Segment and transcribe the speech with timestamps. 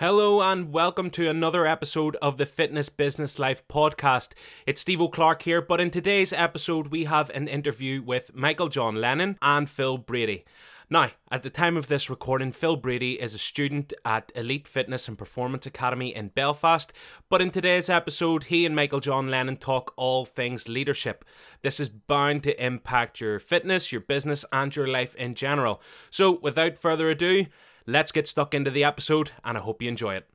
[0.00, 4.30] Hello and welcome to another episode of the Fitness Business Life podcast.
[4.64, 9.00] It's Steve O'Clark here, but in today's episode we have an interview with Michael John
[9.00, 10.44] Lennon and Phil Brady.
[10.88, 15.08] Now, at the time of this recording, Phil Brady is a student at Elite Fitness
[15.08, 16.92] and Performance Academy in Belfast,
[17.28, 21.24] but in today's episode, he and Michael John Lennon talk all things leadership.
[21.62, 25.82] This is bound to impact your fitness, your business, and your life in general.
[26.08, 27.46] So, without further ado,
[27.88, 30.28] let's get stuck into the episode and I hope you enjoy it.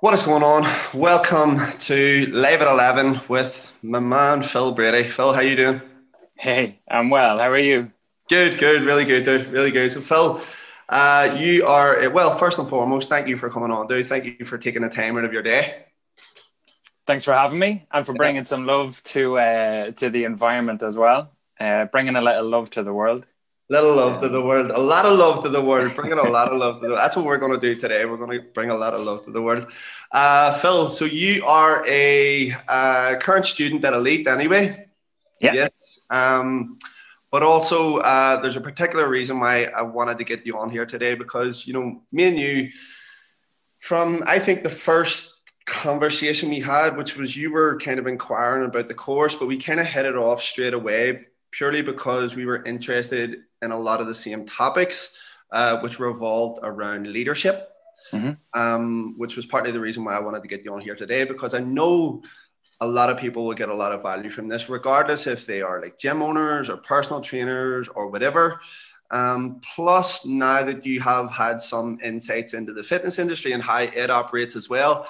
[0.00, 0.66] What is going on?
[0.92, 5.08] Welcome to Live at 11 with my man Phil Brady.
[5.08, 5.80] Phil, how you doing?
[6.36, 7.38] Hey, I'm well.
[7.38, 7.92] How are you?
[8.28, 9.92] Good, good, really good, dude, really good.
[9.92, 10.42] So, Phil,
[10.88, 12.36] uh, you are well.
[12.36, 14.08] First and foremost, thank you for coming on, dude.
[14.08, 15.84] Thank you for taking the time out of your day.
[17.06, 20.98] Thanks for having me and for bringing some love to uh, to the environment as
[20.98, 21.30] well.
[21.60, 23.26] Uh, bringing a little love to the world.
[23.72, 26.52] Little love to the world, a lot of love to the world, bringing a lot
[26.52, 28.04] of love to the That's what we're going to do today.
[28.04, 29.72] We're going to bring a lot of love to the world.
[30.12, 34.88] Uh, Phil, so you are a uh, current student at Elite anyway?
[35.40, 35.54] Yeah.
[35.54, 36.04] Yes.
[36.10, 36.78] Um,
[37.30, 40.84] but also, uh, there's a particular reason why I wanted to get you on here
[40.84, 42.68] today because, you know, me and you,
[43.80, 48.66] from I think the first conversation we had, which was you were kind of inquiring
[48.68, 52.44] about the course, but we kind of hit it off straight away purely because we
[52.44, 55.16] were interested in a lot of the same topics,
[55.52, 57.70] uh, which revolved around leadership,
[58.12, 58.32] mm-hmm.
[58.60, 61.24] um, which was partly the reason why I wanted to get you on here today,
[61.24, 62.22] because I know
[62.80, 65.62] a lot of people will get a lot of value from this, regardless if they
[65.62, 68.60] are like gym owners or personal trainers or whatever.
[69.12, 73.80] Um, plus, now that you have had some insights into the fitness industry and how
[73.80, 75.06] it operates as well,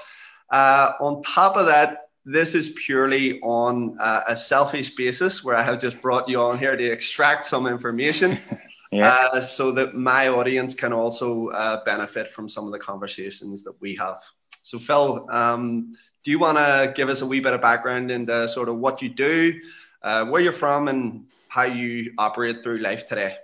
[0.51, 5.63] uh, on top of that, this is purely on uh, a selfish basis where I
[5.63, 8.39] have just brought you on here to extract some information
[8.93, 9.29] yeah.
[9.33, 13.81] uh, so that my audience can also uh, benefit from some of the conversations that
[13.81, 14.21] we have.
[14.63, 18.49] So, Phil, um, do you want to give us a wee bit of background into
[18.49, 19.61] sort of what you do,
[20.03, 23.37] uh, where you're from, and how you operate through life today?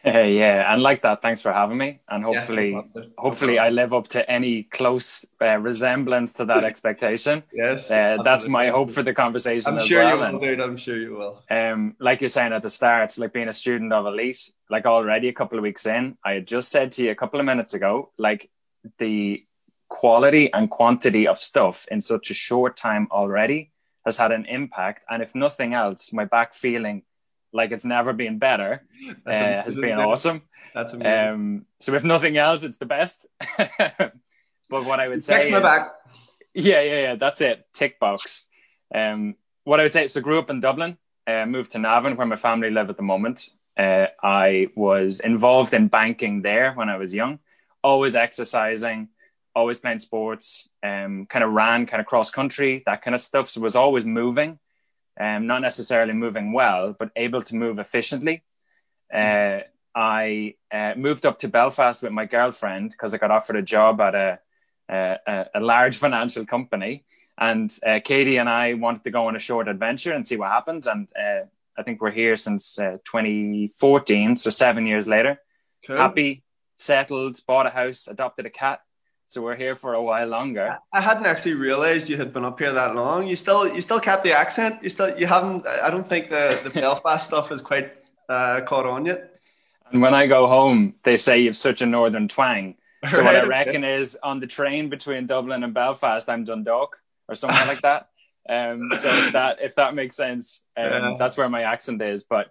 [0.04, 2.00] yeah, and like that, thanks for having me.
[2.08, 7.42] And hopefully, yeah, hopefully, I live up to any close uh, resemblance to that expectation.
[7.52, 9.78] yes, uh, that's my hope for the conversation.
[9.78, 10.16] I'm sure well.
[10.16, 10.60] you will, dude.
[10.60, 11.44] I'm sure you will.
[11.50, 15.28] Um, like you're saying at the start, like being a student of Elite, like already
[15.28, 17.74] a couple of weeks in, I had just said to you a couple of minutes
[17.74, 18.48] ago, like
[18.98, 19.44] the
[19.90, 23.72] quality and quantity of stuff in such a short time already
[24.06, 25.04] has had an impact.
[25.10, 27.02] And if nothing else, my back feeling
[27.52, 28.82] like it's never been better
[29.26, 30.42] uh, has been awesome.
[30.74, 31.28] That's amazing.
[31.28, 33.26] Um, so if nothing else, it's the best.
[33.58, 34.14] but
[34.70, 35.92] what I would say is, back.
[36.54, 37.66] yeah, yeah, yeah, that's it.
[37.72, 38.46] Tick box.
[38.94, 39.34] Um,
[39.64, 40.96] what I would say, so grew up in Dublin,
[41.26, 43.50] uh, moved to Navan where my family live at the moment.
[43.76, 47.38] Uh, I was involved in banking there when I was young,
[47.82, 49.08] always exercising,
[49.54, 53.48] always playing sports, um, kind of ran kind of cross country, that kind of stuff.
[53.48, 54.58] So was always moving
[55.20, 58.42] um, not necessarily moving well, but able to move efficiently.
[59.12, 59.60] Uh,
[59.94, 64.00] I uh, moved up to Belfast with my girlfriend because I got offered a job
[64.00, 64.38] at a,
[64.88, 67.04] a, a large financial company.
[67.36, 70.50] And uh, Katie and I wanted to go on a short adventure and see what
[70.50, 70.86] happens.
[70.86, 75.40] And uh, I think we're here since uh, 2014, so seven years later.
[75.86, 75.96] Cool.
[75.96, 76.44] Happy,
[76.76, 78.80] settled, bought a house, adopted a cat,
[79.30, 80.76] so we're here for a while longer.
[80.92, 83.28] I hadn't actually realized you had been up here that long.
[83.28, 84.82] You still you still kept the accent.
[84.82, 85.64] You still you haven't.
[85.68, 87.92] I don't think the the Belfast stuff is quite
[88.28, 89.40] uh, caught on yet.
[89.92, 92.74] And when I go home, they say you've such a northern twang.
[93.08, 96.98] So right, what I reckon is on the train between Dublin and Belfast, I'm Dundalk
[97.28, 98.08] or something like that.
[98.48, 101.16] Um, so if that if that makes sense, um, yeah.
[101.18, 102.24] that's where my accent is.
[102.24, 102.48] But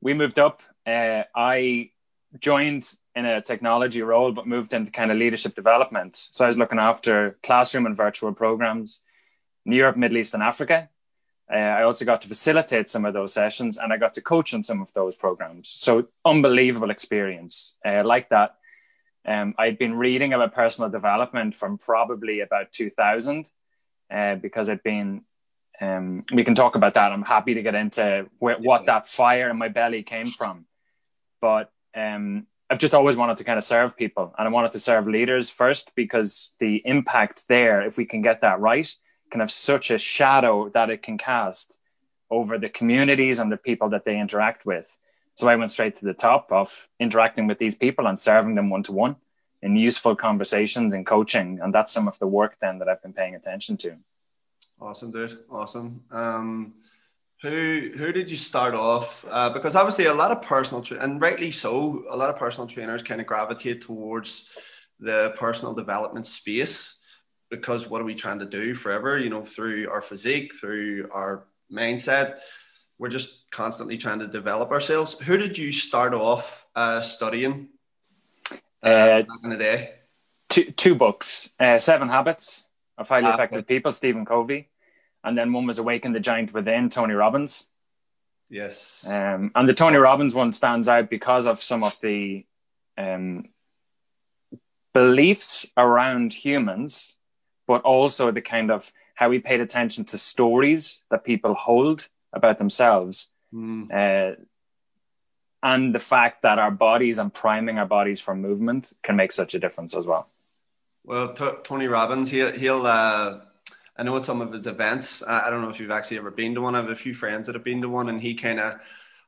[0.00, 0.62] we moved up.
[0.86, 1.90] Uh, I
[2.38, 6.28] joined in a technology role, but moved into kind of leadership development.
[6.32, 9.02] So I was looking after classroom and virtual programs
[9.66, 10.88] in Europe, Middle East, and Africa.
[11.52, 14.54] Uh, I also got to facilitate some of those sessions and I got to coach
[14.54, 15.68] on some of those programs.
[15.68, 18.56] So unbelievable experience uh, like that.
[19.26, 23.48] Um, I'd been reading about personal development from probably about 2000
[24.10, 25.22] uh, because I'd been,
[25.80, 27.12] um, we can talk about that.
[27.12, 30.64] I'm happy to get into wh- what that fire in my belly came from.
[31.40, 34.80] But um, I've just always wanted to kind of serve people and I wanted to
[34.80, 38.90] serve leaders first because the impact there, if we can get that right,
[39.30, 41.78] can have such a shadow that it can cast
[42.30, 44.96] over the communities and the people that they interact with.
[45.34, 48.70] So I went straight to the top of interacting with these people and serving them
[48.70, 49.16] one to one
[49.60, 51.60] in useful conversations and coaching.
[51.62, 53.96] And that's some of the work then that I've been paying attention to.
[54.80, 55.40] Awesome, dude.
[55.50, 56.02] Awesome.
[56.10, 56.72] Um,
[57.42, 59.24] who who did you start off?
[59.28, 62.68] Uh, because obviously a lot of personal tra- and rightly so, a lot of personal
[62.68, 64.48] trainers kind of gravitate towards
[65.00, 66.94] the personal development space
[67.50, 69.18] because what are we trying to do forever?
[69.18, 72.36] You know, through our physique, through our mindset,
[72.98, 75.18] we're just constantly trying to develop ourselves.
[75.18, 77.70] Who did you start off uh, studying
[78.82, 79.94] uh, back in the day?
[80.48, 84.68] Two, two books uh, Seven Habits of Highly ah, Effective People, Stephen Covey.
[85.24, 87.70] And then one was Awaken the Giant Within, Tony Robbins.
[88.50, 89.06] Yes.
[89.08, 92.44] Um, and the Tony Robbins one stands out because of some of the
[92.98, 93.48] um,
[94.92, 97.16] beliefs around humans,
[97.66, 102.58] but also the kind of how we paid attention to stories that people hold about
[102.58, 103.32] themselves.
[103.54, 103.90] Mm.
[103.90, 104.36] Uh,
[105.62, 109.54] and the fact that our bodies and priming our bodies for movement can make such
[109.54, 110.28] a difference as well.
[111.04, 113.40] Well, t- Tony Robbins, he'll, he'll uh,
[114.02, 116.56] I know at some of his events, I don't know if you've actually ever been
[116.56, 116.74] to one.
[116.74, 118.80] I have a few friends that have been to one, and he kind of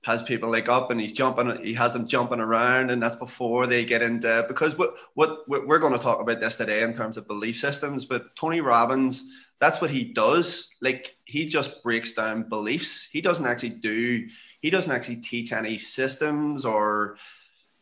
[0.03, 3.67] has people like up and he's jumping he has them jumping around and that's before
[3.67, 7.17] they get into because what what we're going to talk about this today in terms
[7.17, 10.75] of belief systems but tony robbins that's what he does.
[10.83, 13.09] Like he just breaks down beliefs.
[13.11, 14.27] He doesn't actually do
[14.61, 17.17] he doesn't actually teach any systems or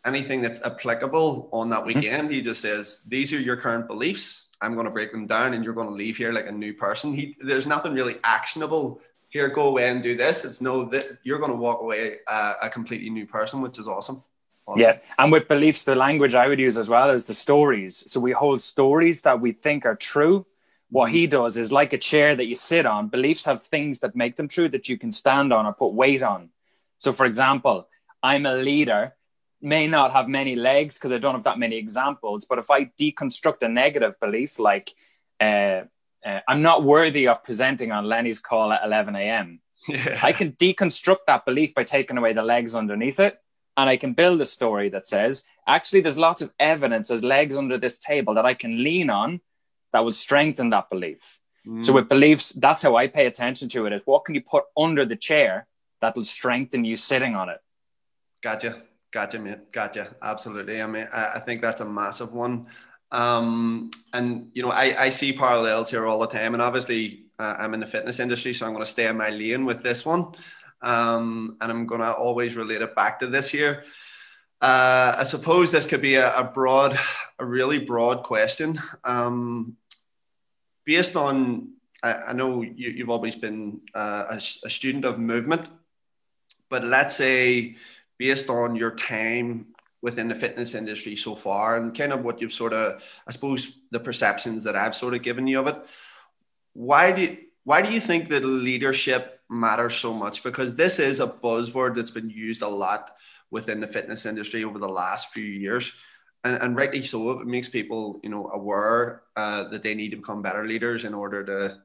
[0.05, 1.99] anything that's applicable on that mm-hmm.
[1.99, 2.31] weekend.
[2.31, 5.64] He just says these are your current beliefs i'm going to break them down and
[5.64, 9.00] you're going to leave here like a new person he there's nothing really actionable
[9.32, 10.44] here, go away and do this.
[10.44, 13.88] It's no that you're going to walk away uh, a completely new person, which is
[13.88, 14.23] awesome.
[14.67, 14.81] awesome.
[14.81, 17.97] Yeah, and with beliefs, the language I would use as well is the stories.
[18.12, 20.47] So we hold stories that we think are true.
[20.91, 23.09] What he does is like a chair that you sit on.
[23.09, 26.23] Beliefs have things that make them true that you can stand on or put weight
[26.23, 26.50] on.
[26.99, 27.88] So, for example,
[28.23, 29.14] I'm a leader
[29.62, 32.44] may not have many legs because I don't have that many examples.
[32.44, 34.93] But if I deconstruct a negative belief like
[35.41, 35.82] uh,
[36.25, 39.61] uh, I'm not worthy of presenting on Lenny's call at 11 a.m.
[39.88, 40.20] Yeah.
[40.23, 43.38] I can deconstruct that belief by taking away the legs underneath it.
[43.76, 47.56] And I can build a story that says, actually, there's lots of evidence, there's legs
[47.56, 49.41] under this table that I can lean on
[49.93, 51.41] that will strengthen that belief.
[51.67, 51.85] Mm.
[51.85, 54.64] So with beliefs, that's how I pay attention to it is what can you put
[54.76, 55.67] under the chair
[56.00, 57.59] that'll strengthen you sitting on it?
[58.43, 58.82] Gotcha.
[59.12, 59.70] Gotcha, mate.
[59.70, 60.17] Gotcha.
[60.23, 60.81] Absolutely.
[60.81, 62.67] I mean, I, I think that's a massive one.
[63.12, 67.56] Um, and you know, I, I see parallels here all the time, and obviously uh,
[67.59, 70.06] I'm in the fitness industry, so I'm going to stay in my lane with this
[70.06, 70.32] one,
[70.81, 73.85] um, and I'm going to always relate it back to this here.
[74.62, 76.99] Uh, I suppose this could be a, a broad,
[77.38, 78.81] a really broad question.
[79.05, 79.76] Um,
[80.87, 81.73] based on,
[82.03, 85.69] I, I know you, have always been uh, a, a student of movement,
[86.70, 87.76] but let's say
[88.23, 89.49] based on your time
[90.07, 93.61] within the fitness industry so far and kind of what you've sort of i suppose
[93.95, 95.79] the perceptions that i've sort of given you of it
[96.73, 100.43] why do you, why do you think that leadership matters so much?
[100.43, 103.15] Because this is a buzzword that's been used a lot
[103.51, 105.93] within the fitness industry over the last few years.
[106.45, 110.17] And, and rightly so it makes people you know aware uh, that they need to
[110.17, 111.79] become better leaders in order to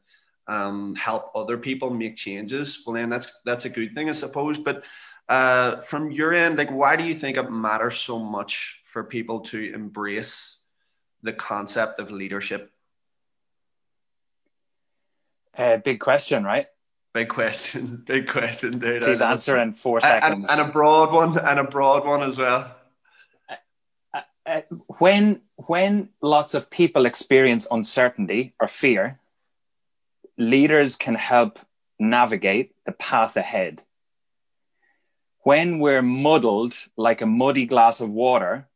[0.47, 2.81] um, help other people make changes.
[2.85, 4.57] Well then that's that's a good thing i suppose.
[4.57, 4.83] But
[5.29, 9.41] uh, from your end, like, why do you think it matters so much for people
[9.41, 10.61] to embrace
[11.21, 12.71] the concept of leadership?
[15.57, 16.67] Uh, big question, right?
[17.13, 18.03] Big question.
[18.05, 19.01] Big question, dude.
[19.01, 20.47] Please answer in four seconds.
[20.49, 22.75] And, and, a broad one, and a broad one as well.
[24.13, 24.61] Uh, uh,
[24.99, 29.19] when when lots of people experience uncertainty or fear,
[30.37, 31.57] leaders can help
[31.97, 33.83] navigate the path ahead
[35.47, 38.67] when we're muddled like a muddy glass of water,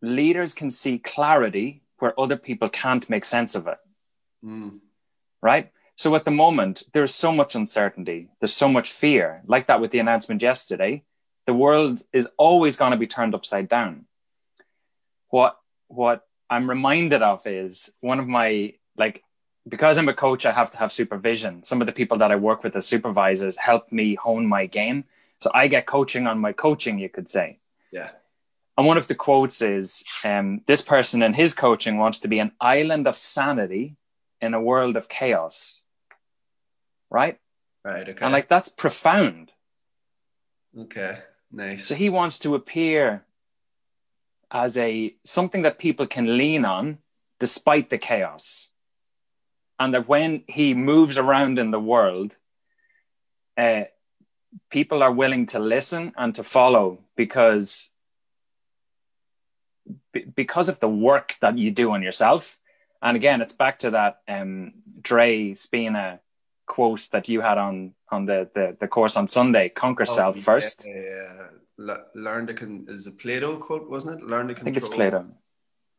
[0.00, 3.76] leaders can see clarity where other people can't make sense of it.
[4.42, 4.78] Mm.
[5.42, 5.70] Right?
[5.94, 9.90] So at the moment, there's so much uncertainty, there's so much fear, like that with
[9.90, 11.02] the announcement yesterday.
[11.44, 14.06] The world is always going to be turned upside down.
[15.28, 15.58] What
[15.88, 19.22] what I'm reminded of is one of my like
[19.68, 21.62] because I'm a coach, I have to have supervision.
[21.62, 25.04] Some of the people that I work with as supervisors help me hone my game.
[25.38, 27.58] So I get coaching on my coaching, you could say.
[27.92, 28.10] Yeah.
[28.76, 32.38] And one of the quotes is um, this person in his coaching wants to be
[32.38, 33.96] an island of sanity
[34.40, 35.82] in a world of chaos.
[37.10, 37.38] Right?
[37.84, 38.08] Right.
[38.08, 38.24] Okay.
[38.24, 39.52] And like that's profound.
[40.78, 41.18] Okay.
[41.50, 41.86] Nice.
[41.86, 43.24] So he wants to appear
[44.50, 46.98] as a something that people can lean on
[47.40, 48.70] despite the chaos.
[49.80, 52.36] And that when he moves around in the world,
[53.56, 53.84] uh,
[54.70, 57.90] people are willing to listen and to follow because
[60.34, 62.58] because of the work that you do on yourself.
[63.00, 66.20] And again, it's back to that um, Dre Spina
[66.66, 69.68] quote that you had on on the the, the course on Sunday.
[69.68, 70.86] Conquer oh, self first.
[70.86, 71.48] Yeah,
[72.14, 74.26] learn to con- is a Plato quote, wasn't it?
[74.26, 74.62] Learn to control.
[74.62, 75.26] I think it's Plato.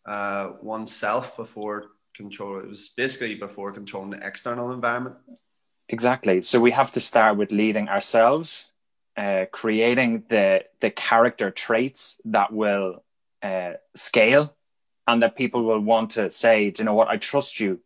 [0.06, 2.60] uh, oneself before control.
[2.60, 5.16] It was basically before controlling the external environment.
[5.90, 6.42] Exactly.
[6.44, 8.72] So we have to start with leading ourselves,
[9.18, 13.04] uh, creating the the character traits that will
[13.44, 14.56] uh, scale,
[15.08, 17.10] and that people will want to say, "Do you know what?
[17.10, 17.82] I trust you.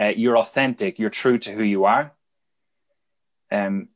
[0.00, 0.98] Uh, you're authentic.
[0.98, 2.12] You're true to who you are."
[3.50, 3.88] Um,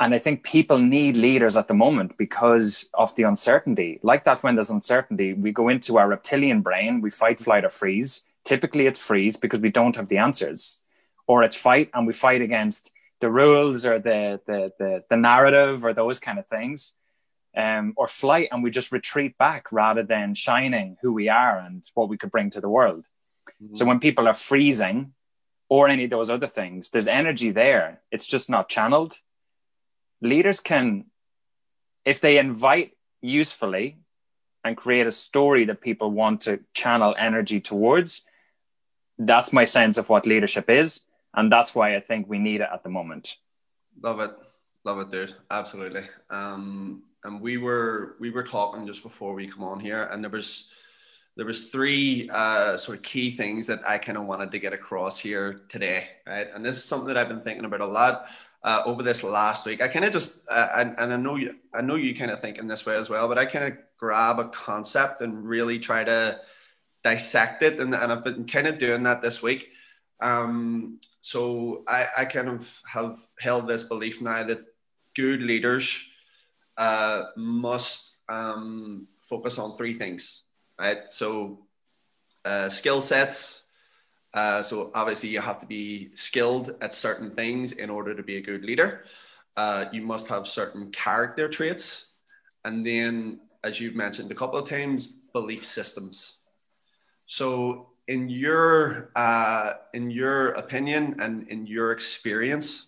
[0.00, 4.00] and I think people need leaders at the moment because of the uncertainty.
[4.02, 7.70] Like that, when there's uncertainty, we go into our reptilian brain, we fight, flight, or
[7.70, 8.26] freeze.
[8.44, 10.81] Typically, it's freeze because we don't have the answers,
[11.26, 15.84] or it's fight and we fight against the rules or the the the, the narrative
[15.84, 16.96] or those kind of things,
[17.56, 21.84] um, or flight and we just retreat back rather than shining who we are and
[21.94, 23.04] what we could bring to the world.
[23.62, 23.74] Mm-hmm.
[23.76, 25.14] So when people are freezing,
[25.68, 28.02] or any of those other things, there's energy there.
[28.10, 29.18] It's just not channeled
[30.22, 31.06] leaders can,
[32.04, 33.98] if they invite usefully
[34.64, 38.22] and create a story that people want to channel energy towards,
[39.18, 41.00] that's my sense of what leadership is.
[41.34, 43.36] And that's why I think we need it at the moment.
[44.02, 44.32] Love it.
[44.84, 45.34] Love it, dude.
[45.50, 46.04] Absolutely.
[46.30, 50.30] Um, and we were we were talking just before we come on here, and there
[50.30, 50.70] was
[51.36, 54.72] there was three uh, sort of key things that I kind of wanted to get
[54.72, 56.48] across here today, right?
[56.52, 58.26] And this is something that I've been thinking about a lot
[58.62, 59.80] uh, over this last week.
[59.80, 62.40] I kind of just, uh, and, and I know you, I know you kind of
[62.40, 65.78] think in this way as well, but I kind of grab a concept and really
[65.78, 66.38] try to
[67.02, 69.70] dissect it, and, and I've been kind of doing that this week.
[70.20, 74.64] Um, so I, I kind of have held this belief now that
[75.14, 76.04] good leaders
[76.76, 80.42] uh, must um, focus on three things,
[80.78, 80.98] right?
[81.12, 81.60] So
[82.44, 83.62] uh, skill sets,
[84.34, 88.38] uh, so obviously you have to be skilled at certain things in order to be
[88.38, 89.04] a good leader.
[89.56, 92.06] Uh, you must have certain character traits,
[92.64, 96.34] and then, as you've mentioned a couple of times, belief systems.
[97.26, 102.86] So, in your uh, in your opinion and in your experience,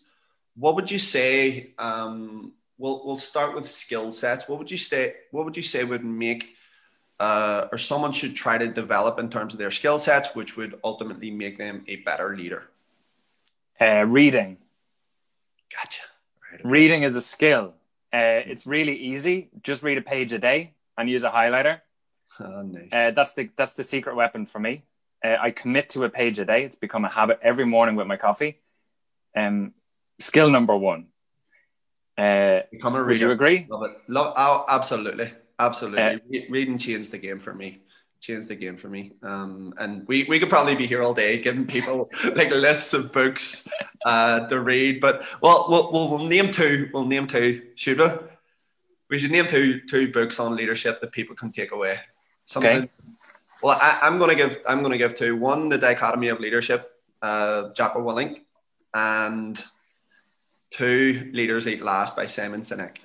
[0.57, 1.73] what would you say?
[1.79, 4.49] Um, we'll we'll start with skill sets.
[4.49, 5.15] What would you say?
[5.31, 6.55] What would you say would make
[7.21, 10.79] uh, or someone should try to develop in terms of their skill sets, which would
[10.83, 12.65] ultimately make them a better leader?
[13.81, 14.59] Uh, reading.
[15.73, 16.03] Gotcha.
[16.53, 16.61] Right.
[16.65, 17.75] Reading is a skill.
[18.13, 19.51] Uh, it's really easy.
[19.63, 21.81] Just read a page a day and use a highlighter.
[22.41, 22.89] Oh, nice.
[22.91, 24.83] uh, that's the that's the secret weapon for me.
[25.25, 26.65] Uh, I commit to a page a day.
[26.65, 28.61] It's become a habit every morning with my coffee.
[29.35, 29.73] Um,
[30.21, 31.07] skill number one.
[32.17, 33.29] Uh, Become a reader.
[33.29, 33.67] Would you agree?
[33.69, 33.97] Love it.
[34.07, 34.35] Love.
[34.37, 35.33] Oh, absolutely.
[35.59, 37.81] Absolutely, uh, reading changed the game for me.
[38.21, 39.13] Changed the game for me.
[39.23, 43.13] Um, and we, we could probably be here all day giving people like lists of
[43.13, 43.69] books
[44.05, 45.01] uh, to read.
[45.01, 46.91] But well, we'll, we'll, we'll name two.
[46.93, 47.63] We'll name two.
[47.77, 48.07] Should we?
[49.11, 52.01] We should name two two books on leadership that people can take away.
[52.47, 52.85] Something.
[52.85, 52.91] Okay.
[53.65, 55.37] Well, I, am gonna give I'm gonna give two.
[55.37, 58.43] One, the dichotomy of leadership, uh, Jocko Willink,
[58.93, 59.59] and
[60.71, 62.97] two, Leaders Eat Last by Simon Sinek.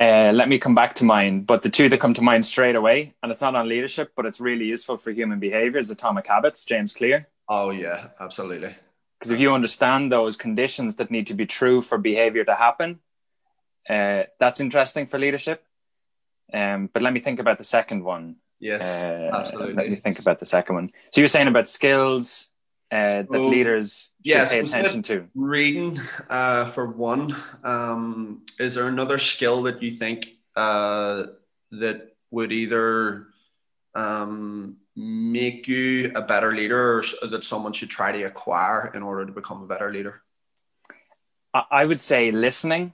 [0.00, 1.42] Uh, let me come back to mine.
[1.42, 4.24] But the two that come to mind straight away, and it's not on leadership, but
[4.24, 7.28] it's really useful for human behavior, is Atomic Habits, James Clear.
[7.46, 8.74] Oh, yeah, absolutely.
[9.18, 13.00] Because if you understand those conditions that need to be true for behavior to happen,
[13.86, 15.62] uh, that's interesting for leadership.
[16.54, 18.36] Um, but let me think about the second one.
[18.60, 19.74] Yes, uh, absolutely.
[19.74, 20.90] Let me think about the second one.
[21.12, 22.48] So you're saying about skills,
[22.90, 25.26] uh, that leaders should yes, pay attention to?
[25.34, 26.00] Reading,
[26.30, 27.36] uh, for one.
[27.62, 31.24] Um, is there another skill that you think uh,
[31.72, 33.28] that would either
[33.94, 39.26] um, make you a better leader or that someone should try to acquire in order
[39.26, 40.22] to become a better leader?
[41.54, 42.92] I would say listening.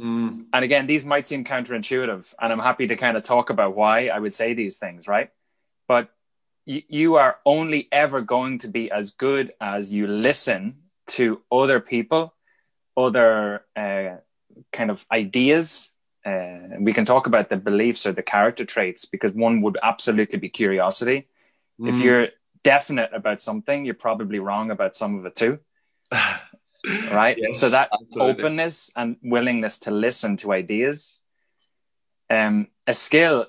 [0.00, 0.46] Mm.
[0.52, 4.08] And again, these might seem counterintuitive, and I'm happy to kind of talk about why
[4.08, 5.30] I would say these things, right?
[5.88, 6.10] But
[6.64, 10.76] you are only ever going to be as good as you listen
[11.08, 12.34] to other people,
[12.96, 14.16] other uh,
[14.72, 15.90] kind of ideas.
[16.26, 20.38] Uh, we can talk about the beliefs or the character traits because one would absolutely
[20.38, 21.26] be curiosity.
[21.80, 21.88] Mm.
[21.88, 22.28] If you're
[22.62, 25.58] definite about something, you're probably wrong about some of it too.
[27.10, 27.36] right?
[27.38, 28.32] Yes, so that absolutely.
[28.32, 31.20] openness and willingness to listen to ideas,
[32.30, 33.46] um, a skill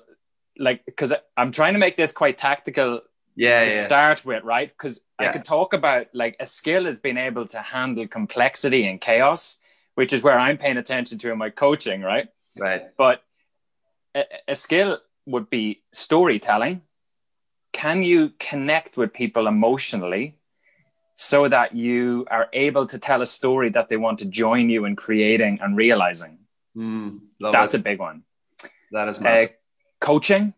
[0.58, 3.00] like because I'm trying to make this quite tactical
[3.34, 3.84] yeah, to yeah.
[3.84, 4.68] start with, right?
[4.68, 5.30] Because yeah.
[5.30, 9.58] I could talk about like a skill is being able to handle complexity and chaos,
[9.94, 12.28] which is where I'm paying attention to in my coaching, right?
[12.58, 12.82] Right.
[12.96, 13.22] But
[14.14, 16.82] a, a skill would be storytelling.
[17.72, 20.36] Can you connect with people emotionally
[21.22, 24.86] so that you are able to tell a story that they want to join you
[24.86, 26.38] in creating and realizing?
[26.74, 27.80] Mm, That's it.
[27.80, 28.22] a big one.
[28.90, 29.50] That is massive.
[29.50, 29.52] Uh,
[30.00, 30.54] coaching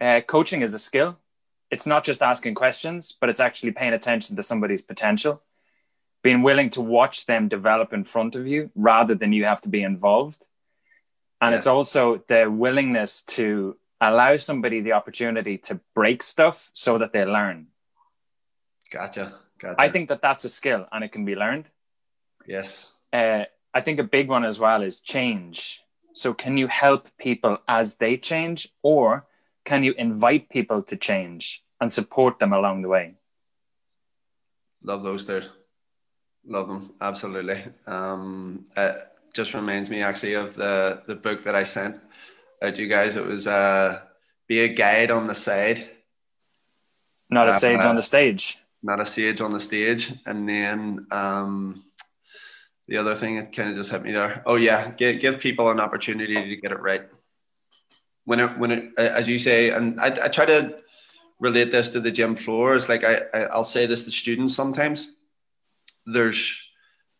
[0.00, 1.16] uh, coaching is a skill.
[1.70, 5.42] It's not just asking questions, but it's actually paying attention to somebody's potential,
[6.24, 9.68] being willing to watch them develop in front of you rather than you have to
[9.68, 10.44] be involved.
[11.40, 17.12] And it's also the willingness to allow somebody the opportunity to break stuff so that
[17.12, 17.68] they learn.
[18.90, 19.34] Gotcha.
[19.60, 19.80] Gotcha.
[19.80, 21.66] I think that that's a skill and it can be learned.
[22.46, 22.90] Yes.
[23.12, 25.82] Uh, I think a big one as well is change.
[26.12, 29.26] So, can you help people as they change, or
[29.64, 33.14] can you invite people to change and support them along the way?
[34.82, 35.48] Love those, dude.
[36.44, 37.64] Love them absolutely.
[37.86, 42.00] Um, it just reminds me actually of the the book that I sent
[42.60, 43.14] out to you guys.
[43.14, 44.00] It was uh,
[44.48, 45.88] "Be a Guide on the Side."
[47.28, 48.58] Not a sage uh, on the stage.
[48.82, 51.84] Not a sage on the stage, and then um,
[52.88, 54.42] the other thing that kind of just hit me there.
[54.46, 57.06] Oh yeah, give, give people an opportunity to get it right.
[58.24, 60.78] When it when it as you say, and I, I try to
[61.38, 62.74] relate this to the gym floor.
[62.74, 65.12] It's like I, I I'll say this to students sometimes.
[66.06, 66.60] There's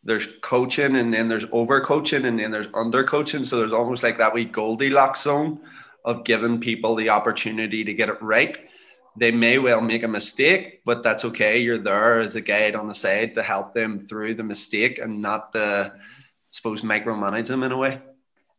[0.03, 3.45] there's coaching and then there's over coaching and then there's under coaching.
[3.45, 5.59] So there's almost like that wee Goldilocks zone
[6.03, 8.57] of giving people the opportunity to get it right
[9.17, 11.59] they may well make a mistake, but that's okay.
[11.59, 15.21] You're there as a guide on the side to help them through the mistake and
[15.21, 15.99] not the, I
[16.51, 18.01] suppose, micromanage them in a way.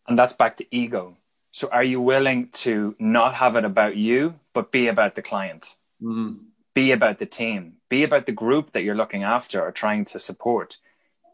[0.07, 1.17] And that's back to ego.
[1.53, 5.77] So are you willing to not have it about you, but be about the client?
[6.03, 6.41] Mm.
[6.75, 10.19] Be about the team, be about the group that you're looking after or trying to
[10.19, 10.79] support.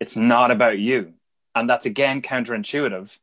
[0.01, 1.15] It's not about you.
[1.55, 3.19] And that's again counterintuitive.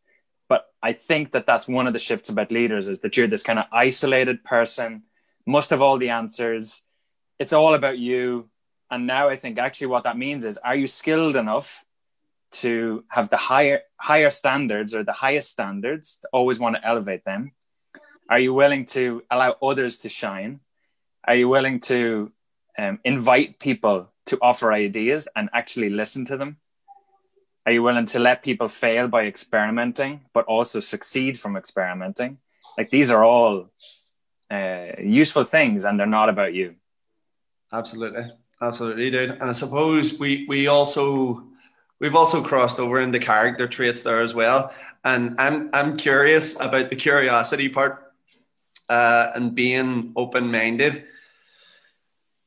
[0.47, 3.43] But I think that that's one of the shifts about leaders is that you're this
[3.43, 5.03] kind of isolated person
[5.45, 6.83] must have all the answers.
[7.39, 8.49] It's all about you.
[8.89, 11.83] And now I think actually what that means is are you skilled enough
[12.51, 17.25] to have the higher higher standards or the highest standards to always want to elevate
[17.25, 17.51] them?
[18.29, 20.61] Are you willing to allow others to shine?
[21.27, 22.31] Are you willing to
[22.77, 26.57] um, invite people to offer ideas and actually listen to them?
[27.65, 32.37] Are you willing to let people fail by experimenting, but also succeed from experimenting?
[32.77, 33.71] Like these are all
[34.51, 36.75] uh, useful things and they're not about you.
[37.71, 38.31] Absolutely.
[38.61, 39.31] Absolutely, dude.
[39.31, 41.43] And I suppose we we also
[41.99, 44.73] we've also crossed over into character traits there as well.
[45.03, 48.13] And I'm I'm curious about the curiosity part
[48.89, 51.05] uh, and being open minded.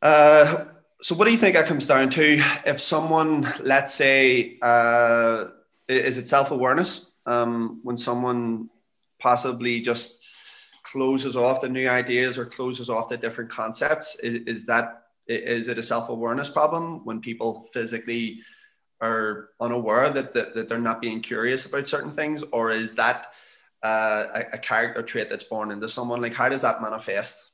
[0.00, 0.64] Uh,
[1.02, 2.42] so, what do you think that comes down to?
[2.66, 5.46] If someone, let's say, uh,
[5.88, 7.06] is it self awareness?
[7.26, 8.70] Um, when someone
[9.18, 10.22] possibly just
[10.90, 14.18] closes off the new ideas or closes off the different concepts?
[14.20, 18.40] Is, is that is it a self-awareness problem when people physically
[19.00, 22.42] are unaware that, that, that they're not being curious about certain things?
[22.50, 23.26] Or is that
[23.82, 26.22] uh, a, a character trait that's born into someone?
[26.22, 27.48] Like how does that manifest?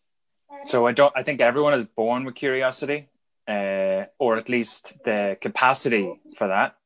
[0.65, 3.09] So i don't i think everyone is born with curiosity
[3.49, 6.77] uh, or at least the capacity for that.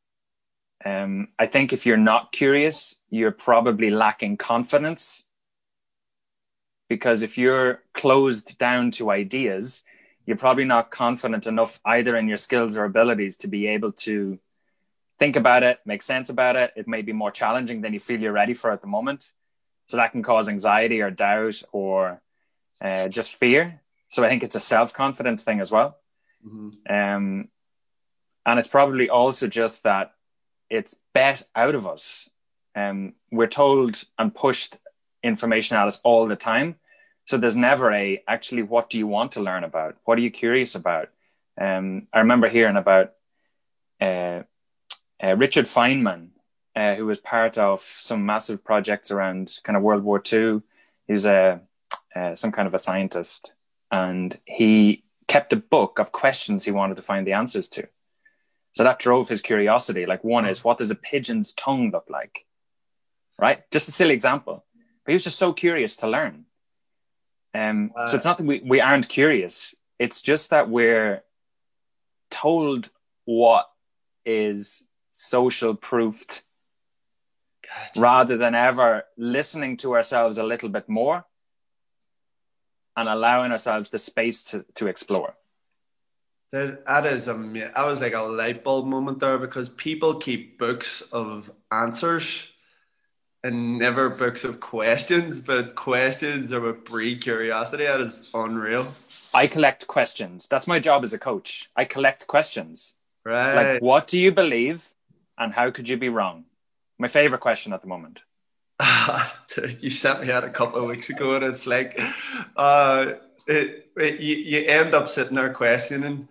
[0.84, 5.27] Um, i think if you're not curious you're probably lacking confidence
[6.88, 9.84] because if you're closed down to ideas,
[10.26, 14.38] you're probably not confident enough either in your skills or abilities to be able to
[15.18, 16.72] think about it, make sense about it.
[16.76, 19.32] It may be more challenging than you feel you're ready for at the moment.
[19.88, 22.20] So that can cause anxiety or doubt or
[22.80, 23.80] uh, just fear.
[24.08, 25.96] So I think it's a self confidence thing as well.
[26.46, 26.92] Mm-hmm.
[26.92, 27.48] Um,
[28.46, 30.12] and it's probably also just that
[30.70, 32.28] it's bet out of us.
[32.74, 34.76] Um, we're told and pushed
[35.22, 36.76] information at us all the time.
[37.26, 39.96] So there's never a actually what do you want to learn about?
[40.04, 41.10] What are you curious about?
[41.60, 43.12] Um, I remember hearing about
[44.00, 44.42] uh,
[45.22, 46.28] uh, Richard Feynman,
[46.74, 50.62] uh, who was part of some massive projects around kind of World War II.
[51.06, 51.60] He's a
[52.14, 53.52] uh, some kind of a scientist,
[53.90, 57.86] and he kept a book of questions he wanted to find the answers to.
[58.72, 60.06] So that drove his curiosity.
[60.06, 62.46] Like one is, what does a pigeon's tongue look like?
[63.38, 63.70] Right?
[63.70, 64.64] Just a silly example.
[65.08, 66.44] But he was just so curious to learn.
[67.54, 69.74] Um, so it's not that we, we aren't curious.
[69.98, 71.24] It's just that we're
[72.30, 72.90] told
[73.24, 73.70] what
[74.26, 76.44] is social proofed
[77.64, 77.98] gotcha.
[77.98, 81.24] rather than ever listening to ourselves a little bit more
[82.94, 85.36] and allowing ourselves the space to, to explore.
[86.52, 90.58] That, that is a that was like a light bulb moment there because people keep
[90.58, 92.48] books of answers
[93.44, 97.84] and never books of questions, but questions are a breed curiosity.
[97.84, 98.94] That is unreal.
[99.32, 100.48] I collect questions.
[100.48, 101.70] That's my job as a coach.
[101.76, 102.96] I collect questions.
[103.24, 103.72] Right.
[103.74, 104.90] Like, what do you believe
[105.36, 106.44] and how could you be wrong?
[106.98, 108.20] My favorite question at the moment.
[109.80, 112.00] you sent me that a couple of weeks ago, and it's like,
[112.56, 113.12] uh,
[113.46, 116.28] it, it, you, you end up sitting there questioning,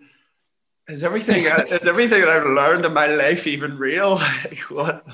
[0.88, 4.14] is everything is everything that I've learned in my life even real?
[4.44, 5.06] like, what?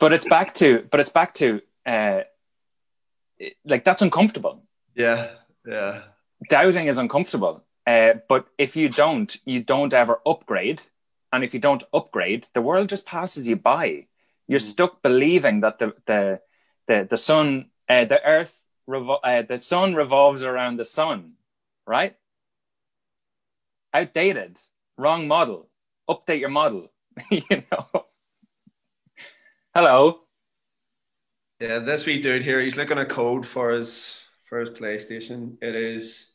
[0.00, 2.22] But it's back to, but it's back to, uh,
[3.64, 4.64] like that's uncomfortable.
[4.94, 5.32] Yeah,
[5.66, 6.02] yeah.
[6.48, 10.82] Doubting is uncomfortable, uh, but if you don't, you don't ever upgrade,
[11.32, 14.06] and if you don't upgrade, the world just passes you by.
[14.48, 14.72] You're mm.
[14.72, 16.40] stuck believing that the the
[16.88, 21.34] the the sun, uh, the earth, revol- uh, the sun revolves around the sun,
[21.86, 22.16] right?
[23.92, 24.58] Outdated,
[24.96, 25.68] wrong model.
[26.08, 26.90] Update your model.
[27.30, 28.06] you know.
[29.72, 30.22] Hello.
[31.60, 35.58] Yeah, this wee dude here, he's looking at code for his for his PlayStation.
[35.62, 36.32] It is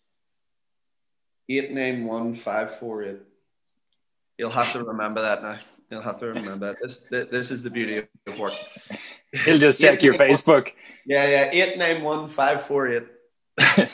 [1.49, 3.19] eight nine one five four eight.
[4.37, 5.59] You'll have to remember that now.
[5.91, 6.77] You'll have to remember that.
[6.81, 8.53] This this is the beauty of work.
[9.43, 10.71] He'll just check your Facebook.
[11.05, 11.49] Yeah, yeah.
[11.51, 13.03] Eight nine one five four eight.
[13.57, 13.89] I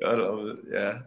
[0.00, 0.58] love it.
[0.72, 0.98] Yeah.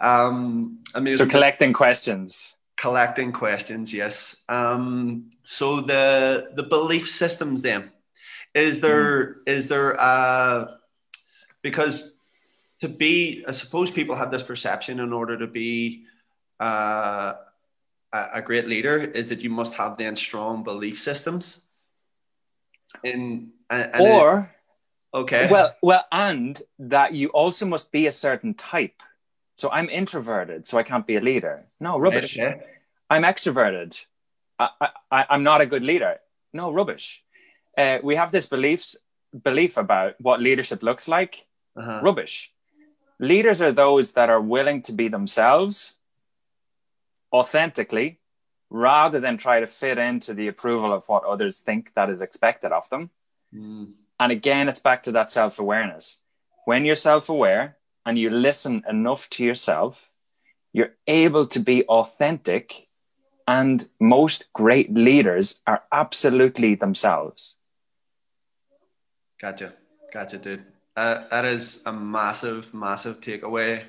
[0.00, 2.54] Um, I mean, so collecting questions.
[2.84, 4.44] Collecting questions, yes.
[4.46, 7.90] Um, so the the belief systems then
[8.54, 9.36] is there mm.
[9.46, 10.66] is there uh
[11.62, 12.20] because
[12.82, 16.04] to be I suppose people have this perception in order to be
[16.60, 17.32] uh,
[18.12, 21.62] a, great leader is that you must have then strong belief systems
[23.02, 24.52] in and, and or
[25.14, 29.02] it, okay well well and that you also must be a certain type
[29.56, 32.73] so i'm introverted so i can't be a leader no rubbish okay.
[33.14, 34.04] I'm extroverted
[34.58, 34.68] I,
[35.10, 36.18] I, i'm not a good leader
[36.52, 37.22] no rubbish
[37.76, 38.96] uh, we have this beliefs
[39.42, 41.46] belief about what leadership looks like
[41.76, 42.00] uh-huh.
[42.02, 42.52] rubbish
[43.18, 45.94] leaders are those that are willing to be themselves
[47.32, 48.20] authentically
[48.70, 52.72] rather than try to fit into the approval of what others think that is expected
[52.72, 53.10] of them.
[53.54, 53.92] Mm.
[54.18, 56.20] And again, it's back to that self awareness.
[56.64, 60.10] When you're self aware and you listen enough to yourself,
[60.72, 62.83] you're able to be authentic.
[63.46, 67.56] And most great leaders are absolutely themselves.
[69.40, 69.74] Gotcha.
[70.12, 70.64] Gotcha, dude.
[70.96, 73.82] Uh, that is a massive, massive takeaway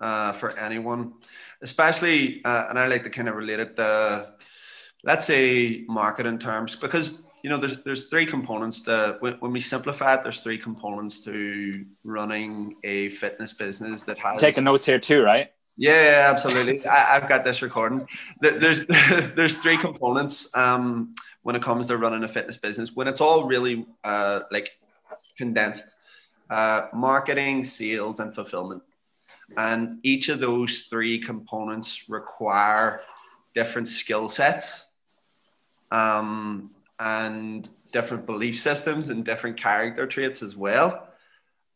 [0.00, 1.14] uh, for anyone,
[1.60, 4.28] especially, uh, and I like to kind of relate it to,
[5.02, 8.82] let's say, marketing terms, because you know there's there's three components.
[8.82, 11.72] To, when, when we simplify it, there's three components to
[12.04, 14.40] running a fitness business that has.
[14.40, 15.52] Taking notes here too, right?
[15.76, 16.86] Yeah, absolutely.
[16.86, 18.06] I, have got this recording.
[18.40, 22.94] There's there's three components um, when it comes to running a fitness business.
[22.94, 24.78] When it's all really uh, like
[25.36, 25.96] condensed,
[26.50, 28.82] uh, marketing, sales, and fulfillment.
[29.56, 33.02] And each of those three components require
[33.54, 34.88] different skill sets
[35.90, 41.08] um, and different belief systems and different character traits as well.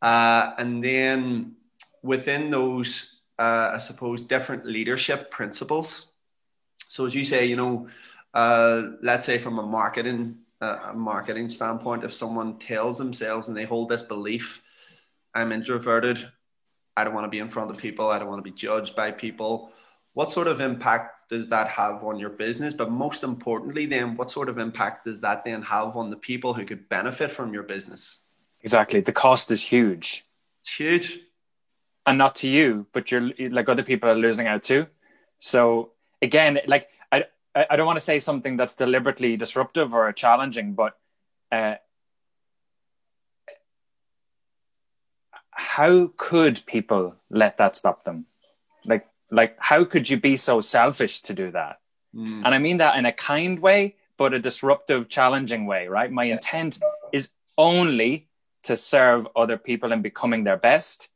[0.01, 1.57] Uh, and then
[2.03, 6.13] within those, uh, I suppose, different leadership principles.
[6.89, 7.89] So, as you say, you know,
[8.33, 13.57] uh, let's say from a marketing uh, a marketing standpoint, if someone tells themselves and
[13.57, 14.63] they hold this belief,
[15.35, 16.31] I'm introverted,
[16.97, 18.09] I don't want to be in front of people.
[18.09, 19.73] I don't want to be judged by people.
[20.15, 22.73] What sort of impact does that have on your business?
[22.73, 26.55] But most importantly, then, what sort of impact does that then have on the people
[26.55, 28.21] who could benefit from your business?
[28.63, 29.01] Exactly.
[29.01, 30.25] The cost is huge.
[30.61, 31.19] It's huge.
[32.07, 34.87] And not to you, but you're like other people are losing out too.
[35.39, 35.91] So
[36.23, 36.89] again, like
[37.57, 40.97] I, I don't want to say something that's deliberately disruptive or challenging, but
[41.51, 41.77] uh,
[45.51, 48.27] how could people let that stop them?
[48.85, 51.81] Like, like how could you be so selfish to do that?
[52.15, 52.43] Mm.
[52.45, 56.13] And I mean that in a kind way, but a disruptive, challenging way, right?
[56.13, 56.79] My intent
[57.13, 58.29] is only
[58.65, 61.09] to serve other people and becoming their best.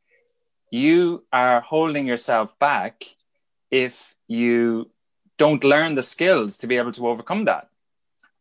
[0.71, 3.05] You are holding yourself back
[3.71, 4.91] if you
[5.37, 7.69] don't learn the skills to be able to overcome that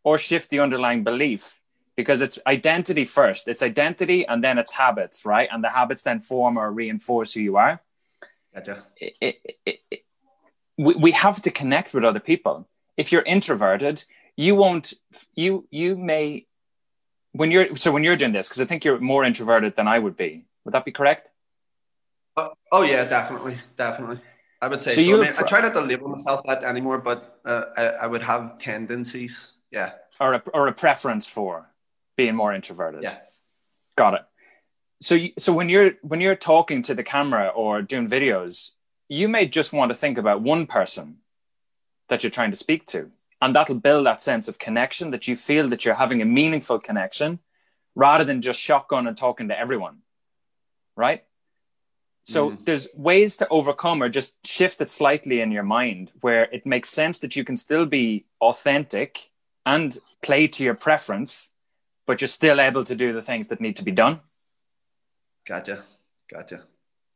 [0.03, 1.59] or shift the underlying belief
[1.95, 3.47] because it's identity first.
[3.47, 5.49] It's identity and then it's habits, right?
[5.51, 7.81] And the habits then form or reinforce who you are.
[8.53, 8.85] Gotcha.
[8.97, 9.99] It, it, it,
[10.77, 12.67] we, we have to connect with other people.
[12.95, 14.93] If you're introverted, you won't,
[15.35, 16.45] you, you may,
[17.33, 19.99] when you're, so when you're doing this, because I think you're more introverted than I
[19.99, 20.45] would be.
[20.63, 21.31] Would that be correct?
[22.39, 23.57] Uh, oh, yeah, definitely.
[23.77, 24.19] Definitely.
[24.61, 25.01] I would say so.
[25.01, 25.21] so.
[25.21, 28.23] I, mean, I try not to label myself that anymore, but uh, I, I would
[28.23, 29.53] have tendencies.
[29.71, 29.91] Yeah.
[30.19, 31.69] Or a, or a preference for
[32.17, 33.03] being more introverted.
[33.03, 33.17] Yeah.
[33.97, 34.21] Got it.
[35.01, 38.71] So so when you're when you're talking to the camera or doing videos,
[39.07, 41.19] you may just want to think about one person
[42.09, 43.11] that you're trying to speak to.
[43.41, 46.79] And that'll build that sense of connection that you feel that you're having a meaningful
[46.79, 47.39] connection
[47.95, 49.99] rather than just shotgun and talking to everyone.
[50.97, 51.23] Right.
[52.29, 52.65] So mm.
[52.65, 56.89] there's ways to overcome or just shift it slightly in your mind where it makes
[56.89, 59.31] sense that you can still be authentic
[59.65, 61.53] and play to your preference,
[62.05, 64.19] but you're still able to do the things that need to be done.
[65.47, 65.85] Gotcha.
[66.31, 66.65] Gotcha.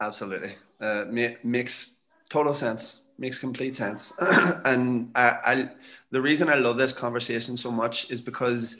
[0.02, 0.56] Absolutely.
[0.82, 1.06] Uh,
[1.44, 3.02] makes total sense.
[3.20, 4.14] Makes complete sense.
[4.66, 5.70] and I, I,
[6.10, 8.78] the reason I love this conversation so much is because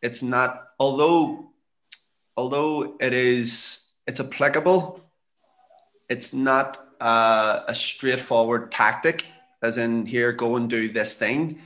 [0.00, 1.50] it's not, although,
[2.38, 5.04] although it is, it's applicable
[6.08, 9.26] it's not uh, a straightforward tactic,
[9.62, 11.60] as in here, go and do this thing.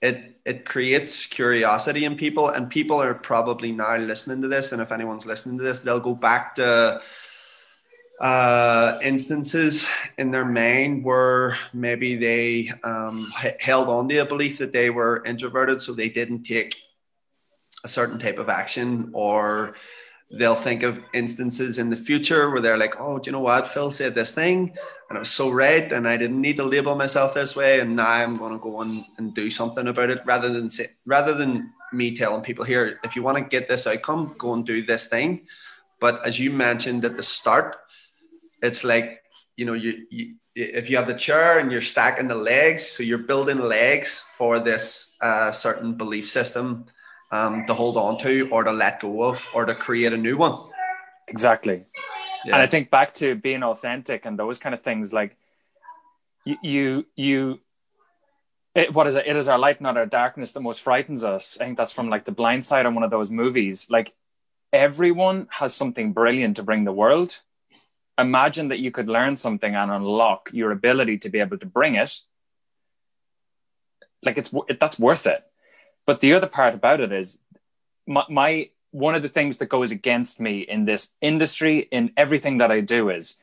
[0.00, 4.72] It it creates curiosity in people, and people are probably now listening to this.
[4.72, 7.02] And if anyone's listening to this, they'll go back to
[8.20, 9.86] uh, instances
[10.16, 15.22] in their mind where maybe they um, held on to a belief that they were
[15.24, 16.76] introverted, so they didn't take
[17.84, 19.74] a certain type of action or
[20.30, 23.68] they'll think of instances in the future where they're like, oh, do you know what?
[23.68, 24.74] Phil said this thing
[25.08, 27.80] and it was so right and I didn't need to label myself this way.
[27.80, 30.88] And now I'm going to go on and do something about it rather than say,
[31.06, 34.66] rather than me telling people here, if you want to get this outcome, go and
[34.66, 35.46] do this thing.
[35.98, 37.76] But as you mentioned at the start,
[38.62, 39.22] it's like,
[39.56, 43.04] you know, you, you if you have the chair and you're stacking the legs, so
[43.04, 46.86] you're building legs for this uh, certain belief system
[47.30, 50.36] um, to hold on to or to let go of or to create a new
[50.36, 50.58] one.
[51.28, 51.84] Exactly.
[52.44, 52.54] Yeah.
[52.54, 55.36] And I think back to being authentic and those kind of things, like
[56.44, 57.60] you, you, you
[58.74, 59.26] it, what is it?
[59.26, 61.58] It is our light, not our darkness, that most frightens us.
[61.60, 63.88] I think that's from like the blind side on one of those movies.
[63.90, 64.14] Like
[64.72, 67.40] everyone has something brilliant to bring the world.
[68.18, 71.96] Imagine that you could learn something and unlock your ability to be able to bring
[71.96, 72.20] it.
[74.22, 75.44] Like it's it, that's worth it.
[76.08, 77.38] But the other part about it is
[78.06, 82.56] my, my one of the things that goes against me in this industry, in everything
[82.58, 83.36] that I do, is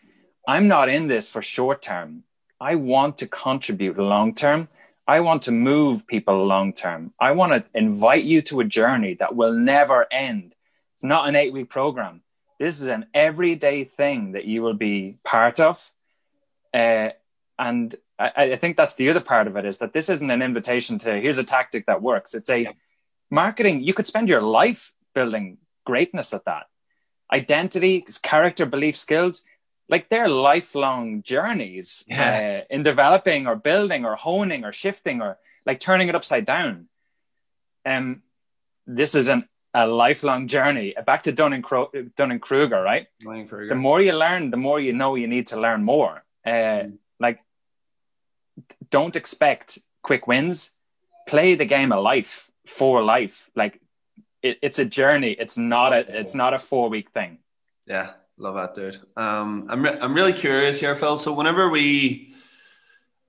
[0.48, 2.24] I'm not in this for short term.
[2.60, 4.68] I want to contribute long term.
[5.08, 7.14] I want to move people long term.
[7.20, 10.56] I want to invite you to a journey that will never end.
[10.96, 12.24] It's not an eight week program.
[12.60, 15.92] This is an everyday thing that you will be part of.
[16.74, 17.10] Uh,
[17.60, 20.42] and I, I, think that's the other part of it is that this isn't an
[20.42, 22.34] invitation to here's a tactic that works.
[22.34, 22.72] It's a yeah.
[23.30, 23.84] marketing.
[23.84, 26.68] You could spend your life building greatness at that.
[27.34, 29.44] Identity, character, belief, skills,
[29.90, 32.62] like they're lifelong journeys yeah.
[32.62, 36.88] uh, in developing or building or honing or shifting or like turning it upside down.
[37.86, 38.24] Um,
[38.88, 40.96] this is an, a lifelong journey.
[41.06, 41.64] Back to Dunning
[42.16, 43.08] Dunning Kruger, right?
[43.20, 43.70] Dunning-Kruger.
[43.70, 46.24] The more you learn, the more you know you need to learn more.
[46.46, 46.98] Uh, mm.
[47.20, 47.40] Like
[48.90, 50.72] don't expect quick wins.
[51.28, 53.50] Play the game of life for life.
[53.56, 53.82] Like
[54.42, 55.32] it, it's a journey.
[55.32, 57.40] It's not a it's not a four week thing.
[57.86, 59.00] Yeah, love that, dude.
[59.18, 61.18] Um, I'm re- I'm really curious here, Phil.
[61.18, 62.34] So whenever we,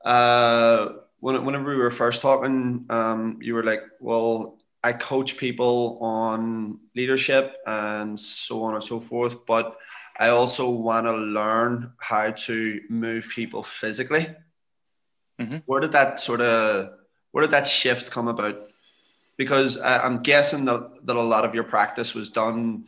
[0.04, 0.88] uh,
[1.20, 6.78] when, whenever we were first talking, um, you were like, well, I coach people on
[6.94, 9.76] leadership and so on and so forth, but
[10.18, 14.34] I also want to learn how to move people physically.
[15.40, 15.58] Mm-hmm.
[15.66, 16.90] Where did that sort of
[17.32, 18.70] where did that shift come about?
[19.36, 22.86] Because I'm guessing that, that a lot of your practice was done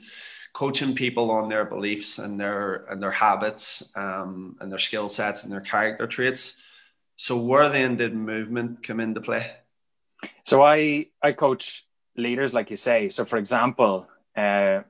[0.55, 5.45] coaching people on their beliefs and their and their habits um, and their skill sets
[5.45, 6.63] and their character traits.
[7.17, 9.53] So where then did movement come into play?
[10.45, 11.85] So I I coach
[12.17, 13.09] leaders, like you say.
[13.11, 14.81] So for example, uh,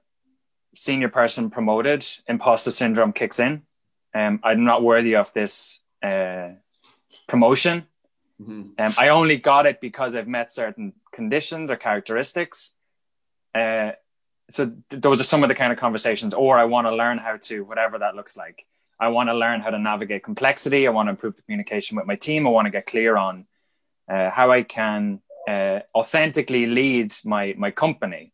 [0.75, 3.63] senior person promoted, imposter syndrome kicks in.
[4.15, 6.51] Um, I'm not worthy of this uh,
[7.29, 7.87] promotion.
[8.41, 8.63] Mm-hmm.
[8.79, 12.77] Um, I only got it because I've met certain conditions or characteristics.
[13.55, 13.93] Uh,
[14.51, 16.35] so th- those are some of the kind of conversations.
[16.35, 18.65] Or I want to learn how to whatever that looks like.
[19.01, 20.87] I want to learn how to navigate complexity.
[20.87, 22.47] I want to improve the communication with my team.
[22.47, 23.47] I want to get clear on
[24.11, 28.33] uh, how I can uh, authentically lead my my company.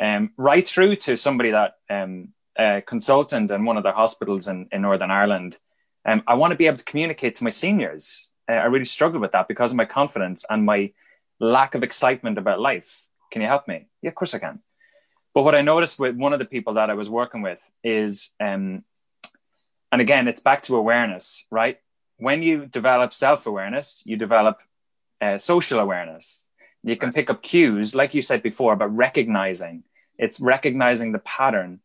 [0.00, 4.68] Um, right through to somebody that um, a consultant in one of the hospitals in,
[4.72, 5.58] in Northern Ireland
[6.04, 8.28] um, I want to be able to communicate to my seniors.
[8.48, 10.92] Uh, I really struggle with that because of my confidence and my
[11.38, 13.06] lack of excitement about life.
[13.30, 13.86] Can you help me?
[14.02, 14.60] Yeah, of course I can.
[15.34, 18.34] But what I noticed with one of the people that I was working with is,
[18.40, 18.84] um,
[19.90, 21.78] and again, it's back to awareness, right?
[22.18, 24.58] When you develop self awareness, you develop
[25.20, 26.46] uh, social awareness.
[26.82, 29.84] You can pick up cues, like you said before, about recognizing.
[30.18, 31.80] It's recognizing the pattern.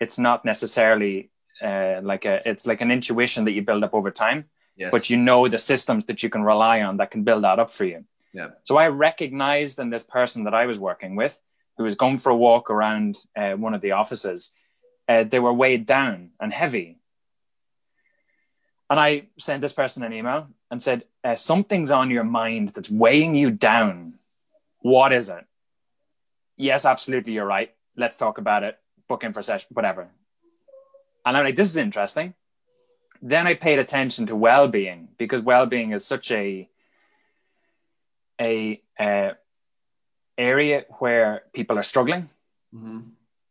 [0.00, 1.30] It's not necessarily
[1.64, 4.44] uh, like a it's like an intuition that you build up over time
[4.76, 4.90] yes.
[4.90, 7.70] but you know the systems that you can rely on that can build that up
[7.70, 11.40] for you yeah so i recognized in this person that i was working with
[11.76, 14.52] who was going for a walk around uh, one of the offices.
[15.08, 16.98] Uh, they were weighed down and heavy.
[18.88, 22.90] And I sent this person an email and said, uh, Something's on your mind that's
[22.90, 24.14] weighing you down.
[24.80, 25.44] What is it?
[26.56, 27.74] Yes, absolutely, you're right.
[27.96, 28.78] Let's talk about it.
[29.08, 30.08] Book in for session, whatever.
[31.24, 32.34] And I'm like, This is interesting.
[33.22, 36.68] Then I paid attention to well being because well being is such a,
[38.40, 39.30] a, uh,
[40.36, 42.28] area where people are struggling
[42.74, 43.00] mm-hmm.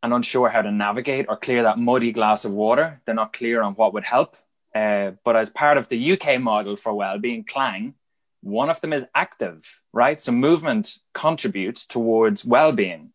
[0.02, 3.02] and unsure how to navigate or clear that muddy glass of water.
[3.06, 4.38] They're not clear on what would help.
[4.76, 7.94] Uh, but as part of the UK model for well-being, Clang,
[8.42, 10.22] one of them is active, right?
[10.22, 13.12] So movement contributes towards well-being.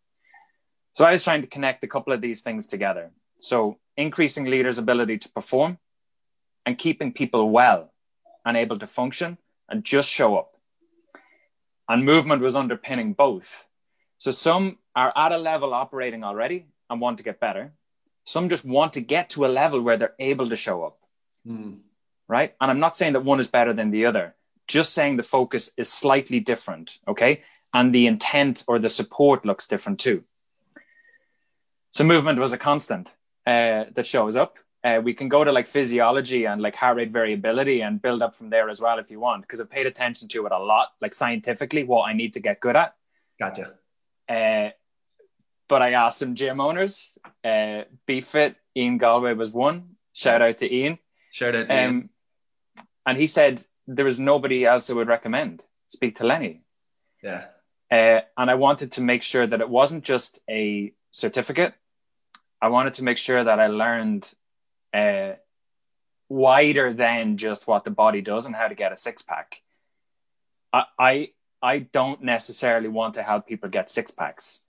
[0.94, 3.11] So I was trying to connect a couple of these things together.
[3.40, 5.79] So increasing leaders' ability to perform
[6.66, 7.92] and keeping people well
[8.44, 10.59] and able to function and just show up
[11.88, 13.66] and movement was underpinning both.
[14.18, 17.72] So some are at a level operating already and want to get better.
[18.24, 20.98] Some just want to get to a level where they're able to show up.
[21.46, 21.79] Mm.
[22.27, 22.55] Right.
[22.61, 24.35] And I'm not saying that one is better than the other,
[24.66, 26.98] just saying the focus is slightly different.
[27.09, 27.42] Okay.
[27.72, 30.24] And the intent or the support looks different too.
[31.92, 33.14] So movement was a constant
[33.49, 37.11] uh, that shows up uh, we can go to like physiology and like heart rate
[37.11, 40.29] variability and build up from there as well if you want because I've paid attention
[40.29, 42.95] to it a lot, like scientifically what I need to get good at.
[43.41, 43.75] Gotcha.
[44.29, 44.71] Uh,
[45.69, 47.19] but I asked some gym owners.
[47.45, 49.97] Uh, BeFit, Ian Galway was one.
[50.13, 50.99] Shout out to Ian.
[51.31, 52.11] Shout out to um, Ian.
[53.05, 55.65] And he said there was nobody else I would recommend.
[55.89, 56.63] Speak to Lenny.
[57.23, 57.47] Yeah.
[57.91, 61.75] Uh, and I wanted to make sure that it wasn't just a certificate.
[62.61, 64.29] I wanted to make sure that I learned
[64.92, 65.33] uh,
[66.29, 69.62] wider than just what the body does and how to get a six pack.
[70.73, 74.62] I, I I don't necessarily want to help people get six packs.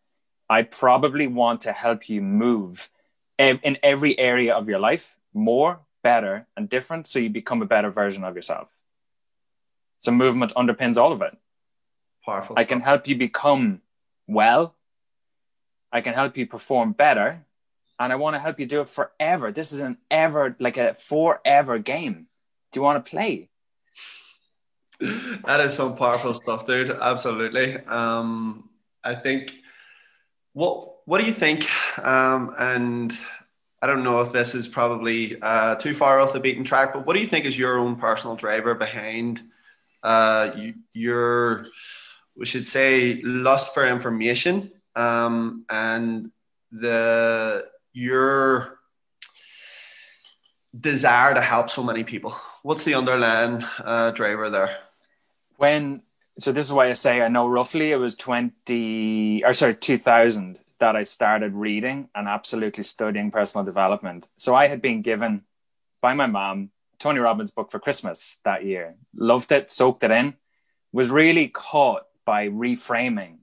[0.49, 2.89] I probably want to help you move
[3.37, 7.91] in every area of your life more, better, and different so you become a better
[7.91, 8.69] version of yourself.
[9.99, 11.37] So movement underpins all of it.
[12.25, 12.55] Powerful.
[12.57, 13.81] I can help you become
[14.27, 14.75] well.
[15.91, 17.45] I can help you perform better
[17.99, 19.51] and I want to help you do it forever.
[19.51, 22.27] This is an ever like a forever game.
[22.71, 23.49] Do you want to play?
[25.45, 26.91] that is some powerful stuff, dude.
[26.91, 27.77] Absolutely.
[27.85, 28.69] Um,
[29.03, 29.53] I think.
[30.53, 31.67] What What do you think?
[32.05, 33.15] Um, and
[33.81, 37.05] I don't know if this is probably uh, too far off the beaten track, but
[37.05, 39.41] what do you think is your own personal driver behind
[40.03, 41.65] uh, you, your,
[42.35, 46.31] we should say, lust for information um, and
[46.71, 48.79] the your
[50.77, 52.35] desire to help so many people?
[52.63, 54.77] What's the underlying uh, driver there?
[55.57, 56.03] When
[56.37, 59.97] so this is why I say I know roughly it was twenty or sorry two
[59.97, 64.25] thousand that I started reading and absolutely studying personal development.
[64.37, 65.43] So I had been given
[66.01, 68.95] by my mom Tony Robbins book for Christmas that year.
[69.15, 70.35] Loved it, soaked it in,
[70.93, 73.38] was really caught by reframing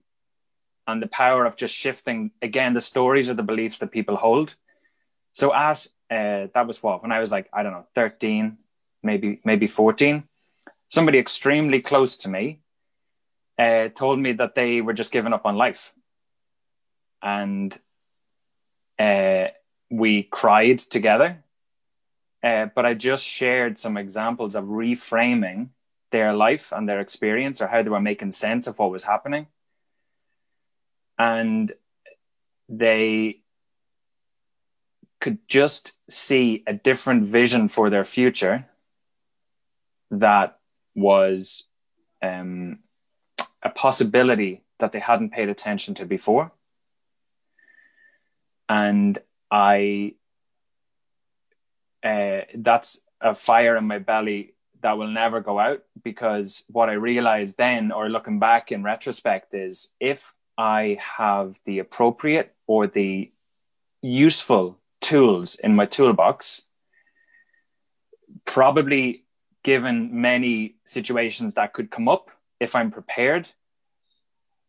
[0.87, 4.55] and the power of just shifting again the stories or the beliefs that people hold.
[5.33, 8.59] So at uh, that was what when I was like I don't know thirteen,
[9.03, 10.25] maybe maybe fourteen,
[10.89, 12.61] somebody extremely close to me
[13.59, 15.93] uh, told me that they were just giving up on life,
[17.23, 17.77] and
[18.99, 19.47] uh,
[19.91, 21.43] we cried together.
[22.43, 25.71] Uh, but I just shared some examples of reframing
[26.13, 29.49] their life and their experience or how they were making sense of what was happening
[31.19, 31.73] and
[32.69, 33.41] they
[35.21, 38.67] could just see a different vision for their future
[40.11, 40.59] that
[40.95, 41.65] was
[42.23, 42.79] um,
[43.63, 46.53] a possibility that they hadn't paid attention to before.
[48.69, 49.19] And
[49.51, 50.15] I,
[52.03, 56.93] uh, that's a fire in my belly that will never go out because what I
[56.93, 63.31] realized then, or looking back in retrospect, is if I have the appropriate or the
[64.03, 66.67] useful tools in my toolbox,
[68.45, 69.25] probably
[69.63, 72.31] given many situations that could come up,
[72.61, 73.51] if I'm prepared,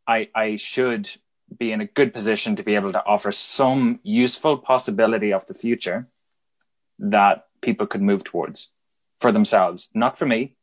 [0.08, 1.10] I, I should
[1.58, 5.54] be in a good position to be able to offer some useful possibility of the
[5.54, 6.08] future
[7.00, 8.74] that people could move towards
[9.20, 10.56] for themselves, not for me,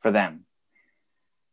[0.00, 0.46] for them.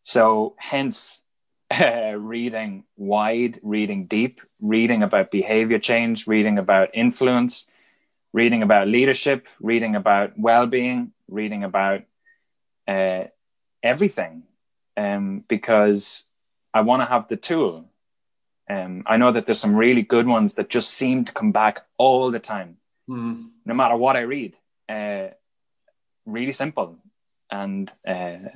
[0.02, 1.24] So, hence,
[1.72, 7.72] uh, reading wide, reading deep, reading about behavior change, reading about influence,
[8.34, 12.04] reading about leadership, reading about well being, reading about
[12.88, 13.26] uh,
[13.84, 14.44] everything.
[14.98, 16.26] Um, because
[16.74, 17.86] I want to have the tool.
[18.70, 21.82] Um, I know that there's some really good ones that just seem to come back
[21.98, 22.78] all the time,
[23.10, 23.50] Mm.
[23.66, 24.56] no matter what I read.
[24.88, 25.30] Uh,
[26.26, 26.98] really simple,
[27.50, 28.50] and uh,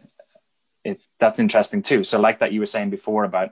[0.86, 2.04] it that's interesting too.
[2.04, 3.50] So, like that you were saying before about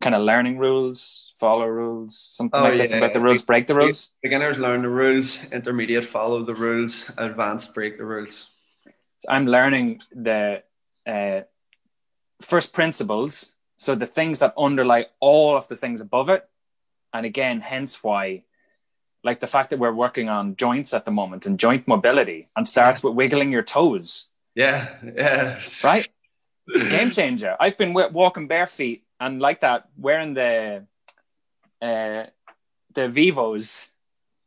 [0.00, 2.98] kind of learning rules, follow rules, something Oh, like this yeah.
[2.98, 4.14] about the rules, break the rules.
[4.22, 8.50] Beginners learn the rules, intermediate follow the rules, advanced break the rules.
[9.18, 10.62] So I'm learning the
[11.06, 11.42] uh,
[12.40, 16.48] first principles, so the things that underlie all of the things above it,
[17.12, 18.42] and again, hence why,
[19.22, 22.66] like the fact that we're working on joints at the moment and joint mobility, and
[22.66, 25.60] starts with wiggling your toes, Yeah, yeah.
[25.84, 26.08] right?
[26.90, 27.56] Game changer.
[27.58, 30.86] I've been w- walking bare feet and like that, wearing the
[31.80, 32.24] uh,
[32.94, 33.90] the Vivos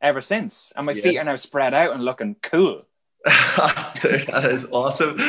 [0.02, 1.02] ever since, and my Yeah.
[1.04, 2.86] feet are now spread out and looking cool.
[3.26, 3.34] Dude,
[4.28, 5.20] that is awesome.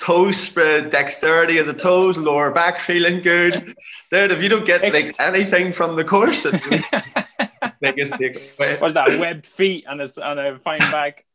[0.00, 3.74] Toes spread, dexterity of the toes, lower back feeling good.
[4.10, 6.66] Dude, if you don't get like anything from the course, it's
[7.80, 8.80] biggest takeaway.
[8.80, 9.18] What's that?
[9.20, 11.26] Webbed feet and a, and a fine back.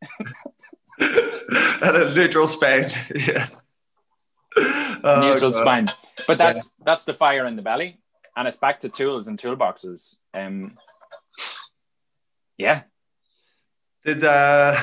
[0.99, 2.91] and a neutral spine.
[3.13, 3.63] Yes.
[5.01, 5.59] Oh, neutral God.
[5.59, 5.85] spine.
[6.27, 7.99] But that's that's the fire in the belly,
[8.35, 10.17] and it's back to tools and toolboxes.
[10.33, 10.77] Um,
[12.57, 12.83] yeah,
[14.03, 14.81] Did uh,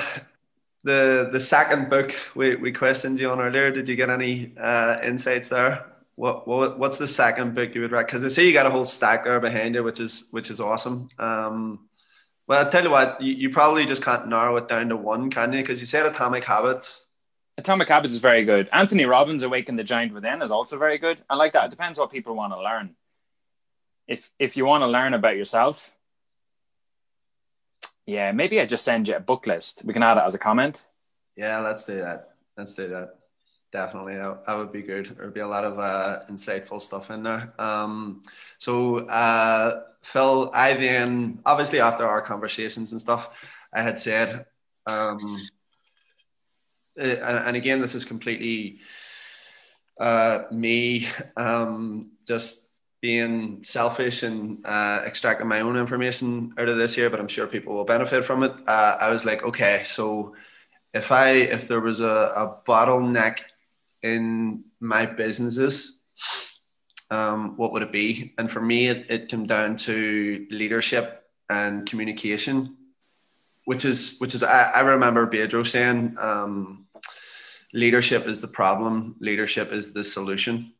[0.84, 3.70] the the second book we, we questioned you on earlier?
[3.70, 5.84] Did you get any uh, insights there?
[6.14, 8.22] What, what what's the second book you would recommend?
[8.22, 10.60] Because I see you got a whole stack there behind you, which is which is
[10.60, 11.10] awesome.
[11.18, 11.88] Um,
[12.46, 15.30] well, I tell you what, you, you probably just can't narrow it down to one,
[15.30, 15.60] can you?
[15.60, 17.05] Because you said Atomic Habits.
[17.58, 18.68] Atomic Habits is very good.
[18.72, 21.18] Anthony Robbins' Awaken the Giant Within is also very good.
[21.30, 21.66] I like that.
[21.66, 22.94] It depends what people want to learn.
[24.06, 25.92] If if you want to learn about yourself,
[28.06, 29.82] yeah, maybe I just send you a book list.
[29.84, 30.84] We can add it as a comment.
[31.34, 32.34] Yeah, let's do that.
[32.56, 33.16] Let's do that.
[33.72, 35.14] Definitely, that, would be good.
[35.16, 37.52] There'd be a lot of uh, insightful stuff in there.
[37.58, 38.22] Um,
[38.58, 43.28] so, uh, Phil, I then obviously after our conversations and stuff,
[43.72, 44.46] I had said,
[44.86, 45.40] um,
[46.96, 48.80] and, and again, this is completely
[49.98, 52.66] uh, me um, just
[53.00, 57.46] being selfish and uh, extracting my own information out of this here, but I'm sure
[57.46, 58.52] people will benefit from it.
[58.66, 60.34] Uh, I was like, okay, so
[60.92, 63.40] if I if there was a, a bottleneck
[64.02, 66.00] in my businesses,
[67.10, 68.34] um, what would it be?
[68.38, 72.76] And for me, it, it came down to leadership and communication,
[73.66, 76.85] which is which is I, I remember Pedro saying, um,
[77.72, 80.72] leadership is the problem, leadership is the solution,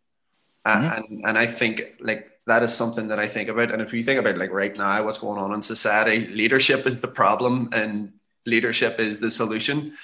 [0.66, 0.97] Mhm.
[0.97, 3.72] and and I think like that is something that I think about.
[3.72, 7.01] And if you think about like right now, what's going on in society, leadership is
[7.01, 8.12] the problem, and
[8.47, 9.97] leadership is the solution.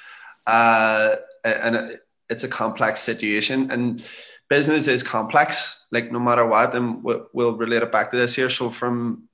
[0.47, 4.05] Uh, and it's a complex situation, and
[4.49, 5.81] business is complex.
[5.91, 8.51] Like no matter what, and we'll, we'll relate it back to this here.
[8.51, 9.29] So from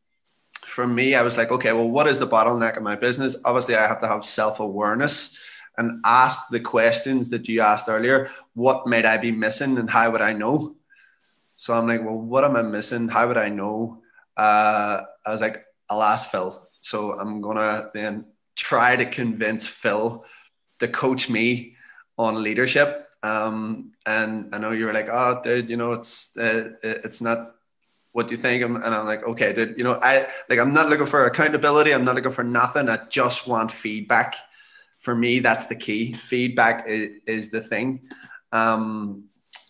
[0.64, 3.36] from me, I was like, okay, well, what is the bottleneck in my business?
[3.44, 5.38] Obviously, I have to have self awareness
[5.78, 8.30] and ask the questions that you asked earlier.
[8.54, 10.74] What might I be missing, and how would I know?
[11.56, 13.08] So I'm like, well, what am I missing?
[13.08, 14.02] How would I know?
[14.36, 16.68] Uh, I was like, I'll ask Phil.
[16.82, 20.24] So I'm gonna then try to convince Phil
[20.80, 21.76] to coach me
[22.18, 23.08] on leadership.
[23.22, 27.54] Um, and I know you were like, oh, dude, you know, it's uh, it's not
[28.12, 28.64] what you think.
[28.64, 31.92] And I'm like, okay, dude, you know, I like I'm not looking for accountability.
[31.92, 32.88] I'm not looking for nothing.
[32.88, 34.36] I just want feedback.
[34.98, 36.14] For me, that's the key.
[36.14, 38.08] Feedback is, is the thing.
[38.52, 39.24] Um,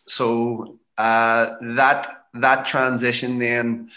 [0.07, 3.91] so uh, that that transition then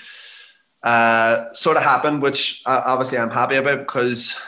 [0.83, 4.39] uh, sort of happened, which uh, obviously I'm happy about because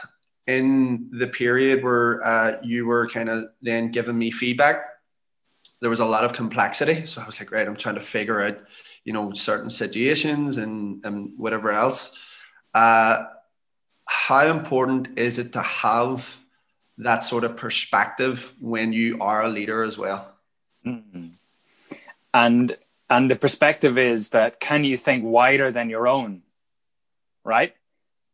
[0.47, 4.83] in the period where uh, you were kind of then giving me feedback,
[5.79, 7.05] there was a lot of complexity.
[7.05, 8.57] So I was like, right, I'm trying to figure out,
[9.05, 12.17] you know, certain situations and and whatever else.
[12.73, 13.25] Uh,
[14.05, 16.37] how important is it to have
[16.97, 20.33] that sort of perspective when you are a leader as well?
[20.85, 21.33] Mhm.
[22.33, 22.77] And
[23.09, 26.41] and the perspective is that can you think wider than your own,
[27.43, 27.75] right?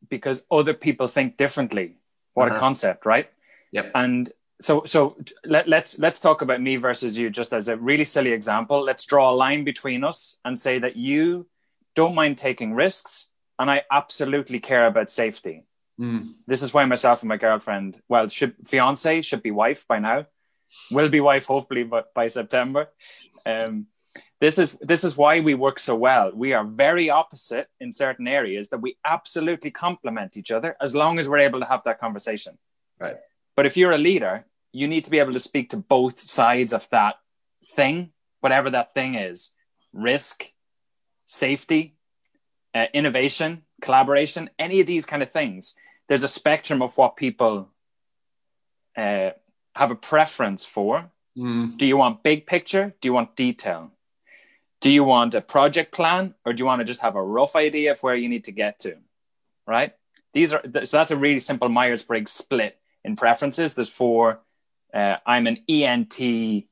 [0.09, 1.97] Because other people think differently.
[2.33, 2.59] What a Uh-huh.
[2.59, 3.29] concept, right?
[3.71, 3.91] Yep.
[3.95, 4.31] And
[4.61, 8.31] so so let, let's let's talk about me versus you just as a really silly
[8.31, 8.81] example.
[8.83, 11.47] Let's draw a line between us and say that you
[11.95, 15.65] don't mind taking risks and I absolutely care about safety.
[15.99, 16.33] Mm.
[16.47, 20.27] This is why myself and my girlfriend, well, should fiance should be wife by now,
[20.91, 22.87] will be wife hopefully by, by September.
[23.45, 23.87] Um,
[24.39, 26.31] this is this is why we work so well.
[26.33, 31.19] We are very opposite in certain areas that we absolutely complement each other as long
[31.19, 32.57] as we're able to have that conversation.
[32.99, 33.17] Right.
[33.55, 36.71] But if you're a leader, you need to be able to speak to both sides
[36.71, 37.15] of that
[37.75, 39.51] thing, whatever that thing is,
[39.91, 40.45] risk,
[41.25, 41.95] safety,
[42.73, 45.75] uh, innovation, collaboration, any of these kind of things.
[46.09, 47.69] There's a spectrum of what people
[48.97, 49.29] uh,
[49.75, 51.11] have a preference for.
[51.37, 51.77] Mm.
[51.77, 52.93] Do you want big picture?
[52.99, 53.91] Do you want detail?
[54.81, 57.55] Do you want a project plan or do you want to just have a rough
[57.55, 58.97] idea of where you need to get to?
[59.65, 59.93] Right?
[60.33, 63.75] These are so that's a really simple Myers Briggs split in preferences.
[63.75, 64.39] There's four.
[64.93, 66.65] Uh, I'm an ENT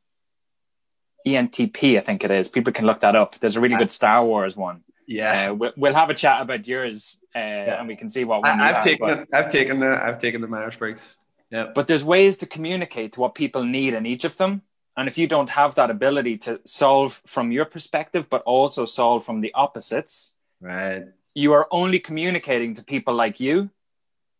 [1.27, 2.49] ENTP, I think it is.
[2.49, 3.37] People can look that up.
[3.39, 4.83] There's a really good Star Wars one.
[5.07, 8.41] Yeah, Uh, we'll, we'll have a chat about yours, uh, and we can see what
[8.41, 11.15] one you I, I've taken but- I've taken the I've taken the Myers Briggs.
[11.49, 14.63] Yeah, but there's ways to communicate to what people need in each of them.
[14.97, 19.23] And if you don't have that ability to solve from your perspective, but also solve
[19.23, 21.05] from the opposites, right.
[21.35, 23.69] you are only communicating to people like you,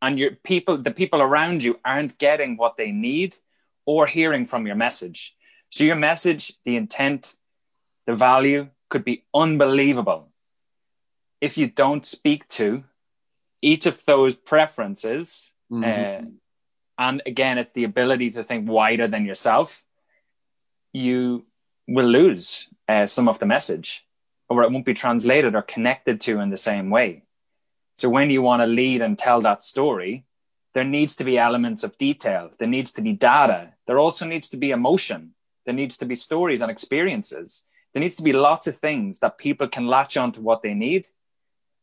[0.02, 3.38] and your people, the people around you, aren't getting what they need
[3.86, 5.36] or hearing from your message.
[5.70, 7.36] So your message, the intent,
[8.06, 10.32] the value could be unbelievable.
[11.42, 12.84] If you don't speak to
[13.62, 15.84] each of those preferences, Mhm.
[15.84, 16.26] uh,
[16.98, 19.84] and again, it's the ability to think wider than yourself,
[20.94, 21.46] you
[21.88, 24.06] will lose uh, some of the message
[24.50, 27.24] or it won't be translated or connected to in the same way.
[27.96, 30.24] So when you want to lead and tell that story,
[30.74, 32.52] there needs to be elements of detail.
[32.58, 33.74] There needs to be data.
[33.88, 35.34] There also needs to be emotion.
[35.66, 37.68] There needs to be stories and experiences.
[37.94, 41.08] There needs to be lots of things that people can latch onto what they need.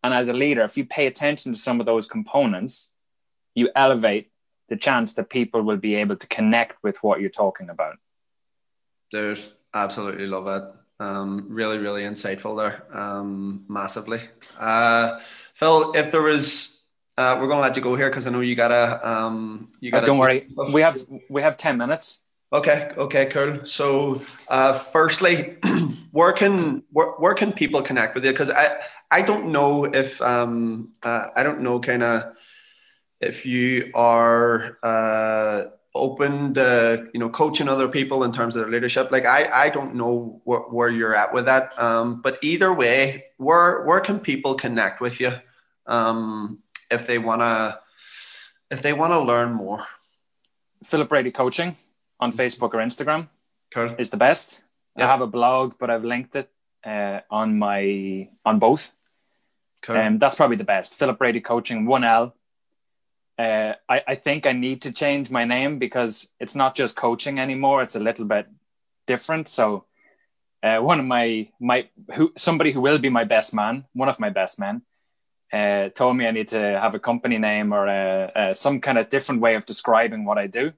[0.04, 2.92] And as a leader, if you pay attention to some of those components,
[3.54, 4.30] you elevate
[4.68, 7.96] the chance that people will be able to connect with what you're talking about.
[9.10, 9.40] Dude,
[9.72, 10.64] absolutely love it.
[11.00, 12.84] Um, really, really insightful there.
[12.92, 14.20] Um, massively.
[14.60, 15.20] Uh,
[15.54, 16.80] Phil, if there was,
[17.16, 19.00] uh, we're gonna let you go here because I know you gotta.
[19.08, 20.06] Um, you Uh, gotta.
[20.06, 22.20] don't worry, we have we have ten minutes.
[22.52, 22.92] Okay.
[22.96, 23.26] Okay.
[23.26, 23.66] Cool.
[23.66, 25.56] So, uh, firstly,
[26.14, 28.30] where can where, where can people connect with you?
[28.30, 28.78] Because I
[29.10, 32.36] I don't know if um uh, I don't know kind of
[33.20, 38.70] if you are uh open to you know coaching other people in terms of their
[38.70, 39.10] leadership.
[39.10, 41.76] Like i i don't know where, where you're at with that.
[41.82, 45.32] Um but either way where where can people connect with you
[45.86, 46.60] um
[46.92, 47.80] if they want to
[48.70, 49.84] if they want to learn more?
[50.84, 51.74] Philip Brady Coaching
[52.20, 53.26] on Facebook or Instagram
[53.72, 53.96] cool.
[53.98, 54.60] is the best.
[54.96, 55.06] Yeah.
[55.06, 56.50] I have a blog, but I've linked it
[56.84, 58.92] uh, on my on both.
[59.82, 60.94] cool Um, that's probably the best.
[60.94, 62.34] Philip Brady Coaching, one L.
[63.36, 67.40] Uh, I, I think I need to change my name because it's not just coaching
[67.40, 67.82] anymore.
[67.82, 68.46] It's a little bit
[69.06, 69.48] different.
[69.48, 69.86] So,
[70.62, 74.20] uh, one of my my who somebody who will be my best man, one of
[74.20, 74.82] my best men,
[75.52, 78.98] uh, told me I need to have a company name or a, a, some kind
[78.98, 80.72] of different way of describing what I do.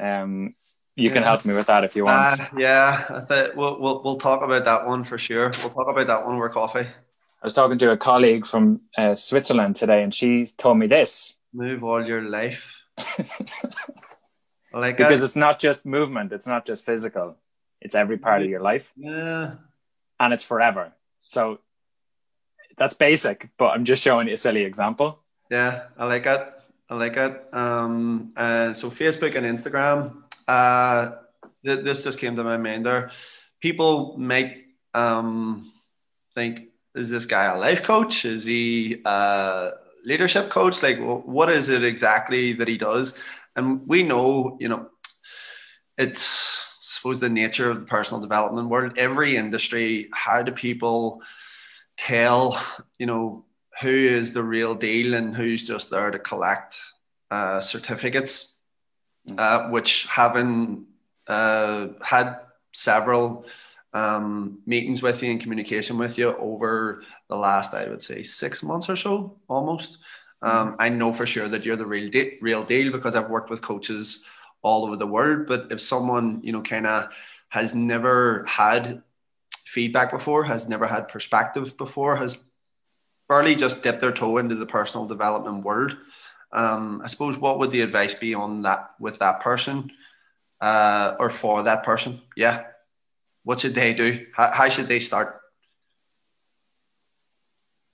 [0.00, 0.54] Um,
[0.96, 2.40] you can help me with that if you want.
[2.40, 5.52] Uh, yeah, I think we'll, we'll we'll talk about that one for sure.
[5.62, 6.86] We'll talk about that one over coffee.
[6.86, 11.40] I was talking to a colleague from uh, Switzerland today, and she told me this.
[11.52, 12.82] Move all your life.
[14.74, 15.26] Like because it.
[15.26, 17.36] it's not just movement it's not just physical
[17.82, 19.56] it's every part of your life Yeah,
[20.18, 20.92] and it's forever
[21.28, 21.58] so
[22.78, 25.22] that's basic but i'm just showing you a silly example
[25.52, 26.48] yeah, I like it.
[26.88, 27.44] I like it.
[27.52, 30.21] Um, and so Facebook and Instagram.
[30.46, 31.12] Uh,
[31.64, 33.10] th- this just came to my mind there.
[33.60, 34.64] People might
[34.94, 35.72] um
[36.34, 38.24] think, is this guy a life coach?
[38.24, 39.72] Is he a
[40.04, 40.82] leadership coach?
[40.82, 43.16] Like, what is it exactly that he does?
[43.56, 44.88] And we know, you know,
[45.96, 48.94] it's I suppose the nature of the personal development world.
[48.96, 51.20] Every industry, how do people
[51.96, 52.62] tell,
[52.98, 53.44] you know,
[53.80, 56.76] who is the real deal and who's just there to collect
[57.30, 58.51] uh, certificates,
[59.38, 60.86] uh, which having
[61.26, 62.40] uh, had
[62.72, 63.46] several
[63.94, 68.62] um, meetings with you and communication with you over the last, I would say, six
[68.62, 69.98] months or so, almost.
[70.40, 73.48] Um, I know for sure that you're the real de- real deal because I've worked
[73.48, 74.24] with coaches
[74.60, 75.46] all over the world.
[75.46, 77.10] But if someone, you know, kind of
[77.48, 79.02] has never had
[79.64, 82.44] feedback before, has never had perspective before, has
[83.28, 85.96] barely just dipped their toe into the personal development world,
[86.52, 89.90] um, I suppose what would the advice be on that with that person
[90.60, 92.20] uh, or for that person?
[92.36, 92.64] Yeah.
[93.44, 94.26] What should they do?
[94.36, 95.40] How, how should they start?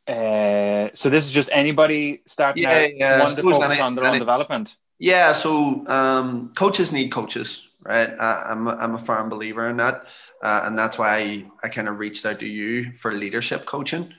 [0.06, 4.06] uh, so this is just anybody starting Yeah, out yeah, to focus any- on their
[4.06, 8.10] own development Yeah, so um, coaches need coaches, right?
[8.18, 10.06] I, I'm, a, I'm a firm believer in that.
[10.42, 14.12] Uh, and that's why I, I kind of reached out to you for leadership coaching.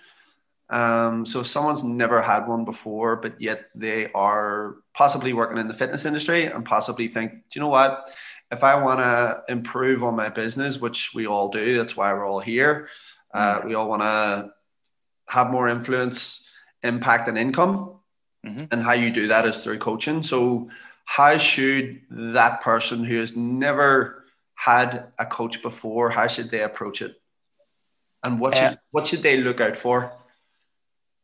[0.70, 5.68] Um, so if someone's never had one before, but yet they are possibly working in
[5.68, 8.12] the fitness industry and possibly think, do you know what?
[8.52, 12.28] If I want to improve on my business, which we all do, that's why we're
[12.28, 12.90] all here.
[13.34, 14.52] Uh, we all want to
[15.28, 16.46] have more influence,
[16.84, 17.96] impact, and income.
[18.46, 18.66] Mm-hmm.
[18.72, 20.24] And how you do that is through coaching.
[20.24, 20.70] So,
[21.04, 24.20] how should that person who has never
[24.60, 27.20] had a coach before, how should they approach it?
[28.24, 30.12] And what should, uh, what should they look out for?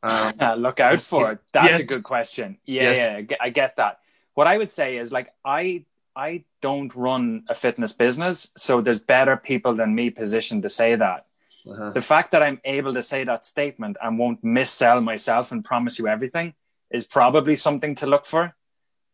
[0.05, 1.39] Um, look out for it.
[1.51, 1.79] That's yes.
[1.79, 2.57] a good question.
[2.65, 3.25] Yeah, yes.
[3.29, 3.99] yeah, I get that.
[4.33, 5.85] What I would say is like I
[6.15, 10.95] I don't run a fitness business, so there's better people than me positioned to say
[10.95, 11.25] that.
[11.67, 11.91] Uh-huh.
[11.91, 15.97] The fact that I'm able to say that statement and won't missell myself and promise
[15.97, 16.53] you everything
[16.91, 18.55] is probably something to look for.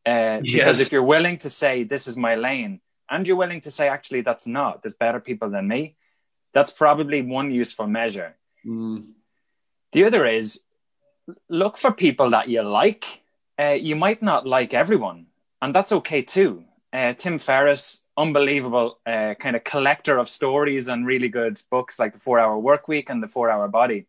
[0.06, 0.54] Uh, yes.
[0.54, 3.88] Because if you're willing to say this is my lane, and you're willing to say
[3.88, 5.96] actually that's not, there's better people than me,
[6.54, 8.36] that's probably one useful measure.
[8.66, 9.14] Mm.
[9.92, 10.62] The other is
[11.50, 13.24] look for people that you like.
[13.60, 15.28] Uh, you might not like everyone,
[15.62, 16.64] and that's okay too.
[16.92, 22.14] Uh, Tim Ferriss, unbelievable uh, kind of collector of stories and really good books like
[22.14, 24.08] the Four Hour Work Week and the Four Hour Body.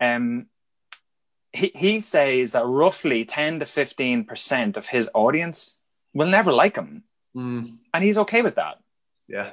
[0.00, 0.46] Um,
[1.52, 5.78] he, he says that roughly 10 to 15% of his audience
[6.12, 7.04] will never like him.
[7.36, 7.78] Mm.
[7.92, 8.78] And he's okay with that.
[9.28, 9.50] Yeah.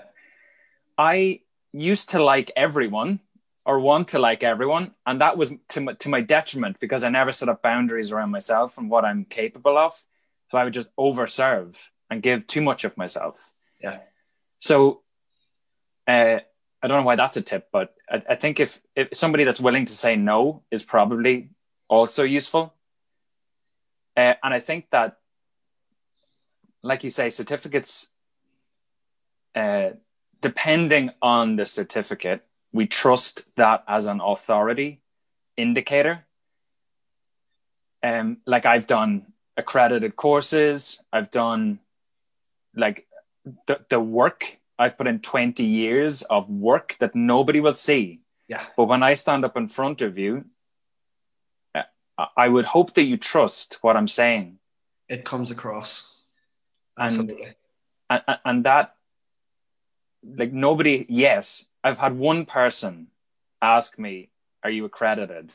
[0.98, 1.42] I
[1.72, 3.20] used to like everyone
[3.66, 4.94] or want to like everyone.
[5.06, 8.32] And that was to my, to my detriment because I never set up boundaries around
[8.32, 9.94] myself and what I'm capable of.
[10.50, 11.78] So I would just overserve
[12.10, 13.52] and give too much of myself.
[13.82, 14.00] Yeah.
[14.60, 15.02] So
[16.08, 16.40] uh,
[16.82, 19.62] I don't know why that's a tip, but I, I think if, if somebody that's
[19.62, 21.52] willing to say no is probably
[21.88, 22.74] also useful.
[24.18, 25.18] Uh, and I think that,
[26.84, 28.08] like you say, certificates,
[29.56, 29.92] uh,
[30.42, 32.44] depending on the certificate,
[32.74, 35.02] we trust that as an authority
[35.58, 36.26] indicator.
[38.04, 41.80] Um, like I've done accredited courses, I've done
[42.76, 43.08] like
[43.68, 48.22] the, the work I've put in 20 years of work that nobody will see.
[48.48, 48.64] Yeah.
[48.76, 50.46] But when I stand up in front of you,
[51.76, 51.84] uh,
[52.36, 54.58] I would hope that you trust what I'm saying.
[55.08, 56.16] It comes across.
[56.98, 57.54] Absolutely.
[58.10, 58.96] And, and, and that,
[60.24, 63.08] like, nobody, yes, I've had one person
[63.62, 64.30] ask me,
[64.64, 65.52] "Are you accredited?"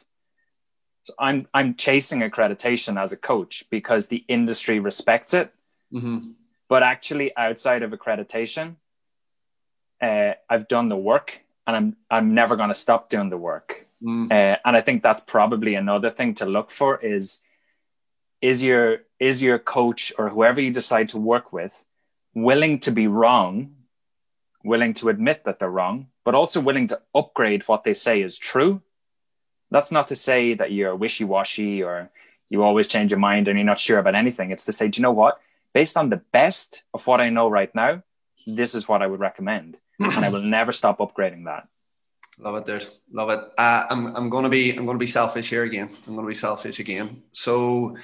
[1.04, 5.52] So I'm I'm chasing accreditation as a coach because the industry respects it.
[5.92, 6.32] Mm-hmm.
[6.68, 8.76] But actually, outside of accreditation,
[10.02, 13.86] uh, I've done the work, and I'm I'm never going to stop doing the work.
[14.02, 14.30] Mm.
[14.30, 17.42] Uh, and I think that's probably another thing to look for is
[18.42, 21.84] is your is your coach or whoever you decide to work with
[22.36, 23.74] willing to be wrong,
[24.62, 28.36] willing to admit that they're wrong, but also willing to upgrade what they say is
[28.36, 28.82] true.
[29.70, 32.10] That's not to say that you're wishy washy or
[32.50, 34.50] you always change your mind and you're not sure about anything.
[34.50, 35.40] It's to say, do you know what?
[35.72, 38.02] Based on the best of what I know right now,
[38.44, 39.76] this is what I would recommend.
[40.00, 41.68] and I will never stop upgrading that.
[42.40, 42.88] Love it, dude.
[43.12, 43.40] Love it.
[43.56, 45.90] Uh, I'm, I'm gonna be I'm gonna be selfish here again.
[46.08, 47.22] I'm gonna be selfish again.
[47.32, 47.96] So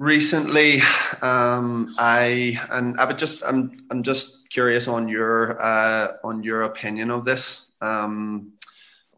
[0.00, 0.80] recently
[1.20, 6.62] um, i and i would just i'm i'm just curious on your uh, on your
[6.62, 7.68] opinion of this.
[7.80, 8.52] Um,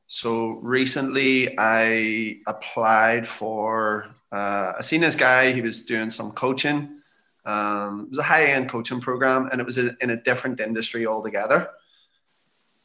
[0.06, 5.52] so recently i applied for uh, i seen this guy.
[5.52, 7.00] He was doing some coaching.
[7.44, 11.70] Um, it was a high-end coaching program and it was in a different industry altogether.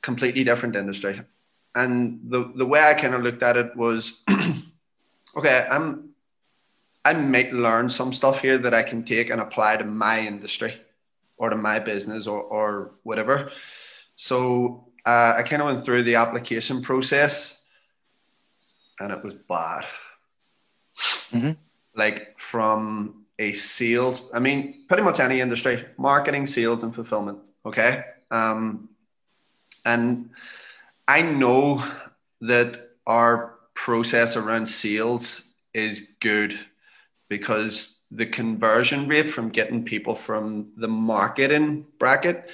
[0.02, 1.22] Completely different industry.
[1.76, 4.24] And the, the way i kind of looked at it was
[5.38, 6.08] okay i'm
[7.06, 10.74] I might learn some stuff here that I can take and apply to my industry
[11.38, 13.52] or to my business or, or whatever.
[14.16, 17.60] So uh, I kind of went through the application process
[19.00, 19.86] and it was bad.
[21.32, 21.52] Mm-hmm.
[21.96, 27.40] Like from a sales, I mean, pretty much any industry, marketing, sales, and fulfillment.
[27.66, 28.04] Okay.
[28.32, 28.90] Um,
[29.86, 30.32] and
[31.08, 31.84] I know
[32.42, 36.60] that our process around sales is good
[37.30, 42.49] because the conversion rate from getting people from the marketing bracket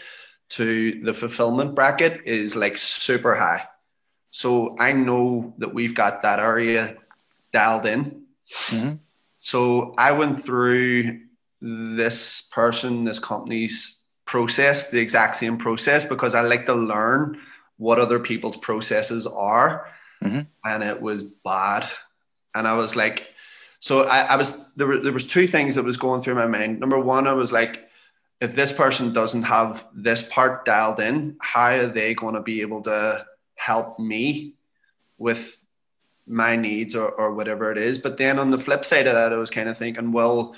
[0.49, 3.68] to the fulfillment bracket is like super high.
[4.32, 6.97] So I know that we've got that area
[7.51, 8.24] dialed in.
[8.68, 8.93] Mm-hmm.
[9.39, 11.20] So I went through
[11.62, 17.39] this person, this company's process, the exact same process, because I like to learn
[17.78, 19.88] what other people's processes are.
[20.24, 20.41] Mm-hmm.
[20.66, 21.88] And it was bad.
[22.56, 23.28] And I was like,
[23.84, 26.48] so I, I was there were there was two things that was going through my
[26.48, 26.80] mind.
[26.80, 27.82] Number one, I was like,
[28.40, 32.62] if this person doesn't have this part dialed in, how are they going to be
[32.62, 33.26] able to
[33.56, 34.54] help me
[35.18, 35.58] with
[36.26, 38.00] my needs or, or whatever it is?
[38.00, 40.56] But then on the flip side of that, I was kind of thinking, well,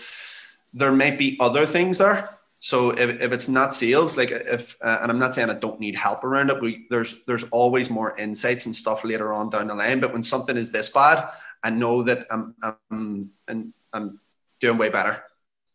[0.71, 4.99] there might be other things there So if, if it's not sales, like if, uh,
[5.01, 8.15] and I'm not saying I don't need help around it, we, there's, there's always more
[8.17, 9.99] insights and stuff later on down the line.
[9.99, 11.27] But when something is this bad,
[11.65, 12.53] I know that I'm,
[12.91, 14.19] I'm, and I'm
[14.61, 15.23] doing way better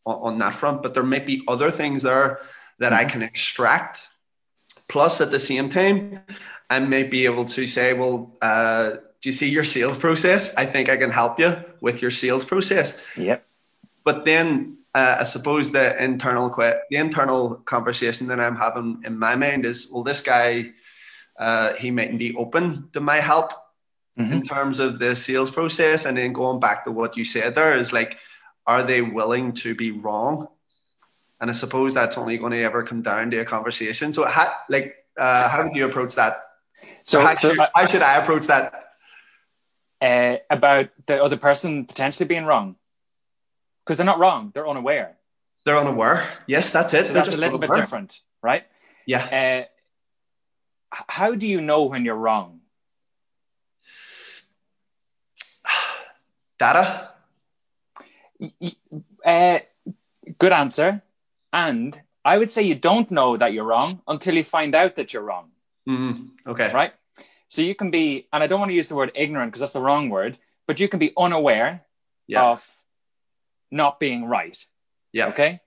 [0.06, 0.84] on, on, that front.
[0.84, 2.38] But there might be other things there
[2.78, 3.10] that I mm-hmm.
[3.10, 4.06] can extract.
[4.88, 6.20] Plus, at the same time,
[6.70, 10.54] I may be able to say, well, uh, do you see your sales process?
[10.56, 13.02] I think I can help you with your sales process.
[13.16, 13.44] Yep.
[14.04, 19.34] But then uh, I suppose the internal the internal conversation that I'm having in my
[19.34, 20.70] mind is, well, this guy,
[21.36, 23.52] uh, he mightn't be open to my help
[24.20, 24.32] mm-hmm.
[24.32, 26.04] in terms of the sales process.
[26.04, 28.18] And then going back to what you said there is like,
[28.66, 30.48] are they willing to be wrong?
[31.40, 34.12] And I suppose that's only going to ever come down to a conversation.
[34.12, 36.42] So, how, like, uh, how would you approach that?
[37.02, 38.86] So, how, so should, how should I approach that?
[40.02, 42.76] Uh, about the other person potentially being wrong
[43.84, 45.16] because they're not wrong; they're unaware.
[45.64, 46.30] They're unaware.
[46.46, 47.06] Yes, that's it.
[47.06, 47.74] So that's a little unaware.
[47.74, 48.64] bit different, right?
[49.06, 49.66] Yeah.
[50.92, 52.59] Uh, how do you know when you're wrong?
[56.60, 57.08] Data.
[59.24, 59.58] Uh,
[60.38, 61.02] good answer.
[61.52, 65.14] And I would say you don't know that you're wrong until you find out that
[65.14, 65.50] you're wrong.
[65.88, 66.70] Mm, okay.
[66.72, 66.92] Right.
[67.48, 69.72] So you can be, and I don't want to use the word ignorant because that's
[69.72, 71.86] the wrong word, but you can be unaware
[72.26, 72.44] yeah.
[72.44, 72.76] of
[73.70, 74.62] not being right.
[75.12, 75.28] Yeah.
[75.28, 75.60] Okay.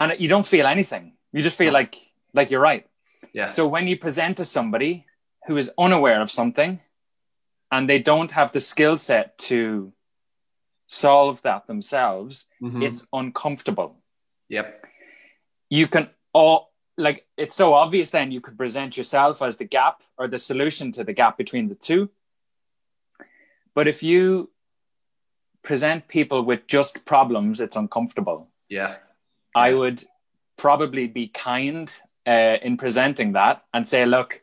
[0.00, 1.12] And you don't feel anything.
[1.32, 1.96] You just feel like
[2.34, 2.86] like you're right.
[3.32, 3.50] Yeah.
[3.50, 5.06] So when you present to somebody
[5.46, 6.80] who is unaware of something
[7.74, 9.92] and they don't have the skill set to
[10.86, 12.82] solve that themselves, mm-hmm.
[12.82, 13.96] it's uncomfortable.
[14.48, 14.86] Yep.
[15.70, 20.04] You can all like it's so obvious then you could present yourself as the gap
[20.16, 22.10] or the solution to the gap between the two.
[23.74, 24.50] But if you
[25.64, 28.46] present people with just problems, it's uncomfortable.
[28.68, 28.98] Yeah.
[29.56, 30.04] I would
[30.56, 31.92] probably be kind
[32.24, 34.40] uh, in presenting that and say, look,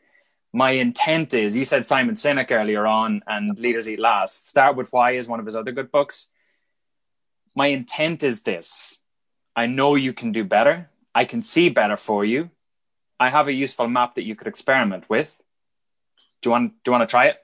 [0.52, 4.48] my intent is, you said Simon Sinek earlier on and Leaders Eat Last.
[4.48, 6.28] Start with Why is one of his other good books.
[7.54, 9.00] My intent is this
[9.56, 10.90] I know you can do better.
[11.14, 12.50] I can see better for you.
[13.20, 15.42] I have a useful map that you could experiment with.
[16.40, 17.38] Do you want, do you want to try it?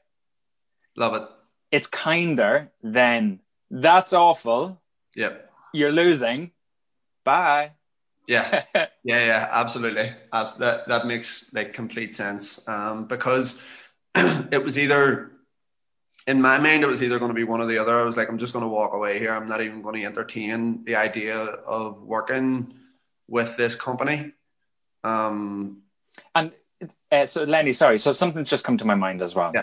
[0.97, 1.29] Love it.
[1.71, 3.41] It's kinder than
[3.71, 4.81] that's awful.
[5.15, 5.51] Yep.
[5.73, 6.53] You're losing.
[7.25, 7.73] Bye.
[8.29, 10.13] Yeah, yeah, yeah, absolutely.
[10.33, 12.67] That that makes like complete sense.
[12.69, 13.61] Um, because
[14.15, 15.33] it was either
[16.27, 17.99] in my mind, it was either going to be one or the other.
[17.99, 19.33] I was like, I'm just going to walk away here.
[19.33, 22.75] I'm not even going to entertain the idea of working
[23.27, 24.33] with this company.
[25.03, 25.85] Um,
[26.35, 26.53] and
[27.11, 27.99] uh, so, Lenny, sorry.
[27.99, 29.53] So something's just come to my mind as well.
[29.55, 29.63] Yeah.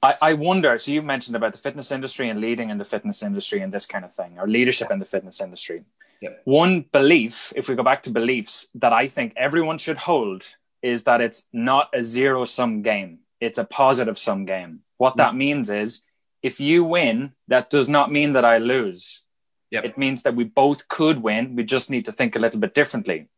[0.00, 0.78] I, I wonder.
[0.78, 3.86] So you mentioned about the fitness industry and leading in the fitness industry and this
[3.86, 5.82] kind of thing, or leadership in the fitness industry.
[6.20, 6.30] Yeah.
[6.44, 10.44] One belief, if we go back to beliefs, that I think everyone should hold
[10.82, 13.20] is that it's not a zero sum game.
[13.40, 14.80] It's a positive sum game.
[14.98, 15.38] What that mm.
[15.38, 16.02] means is
[16.42, 19.24] if you win, that does not mean that I lose.
[19.70, 19.84] Yep.
[19.84, 21.56] It means that we both could win.
[21.56, 23.28] We just need to think a little bit differently.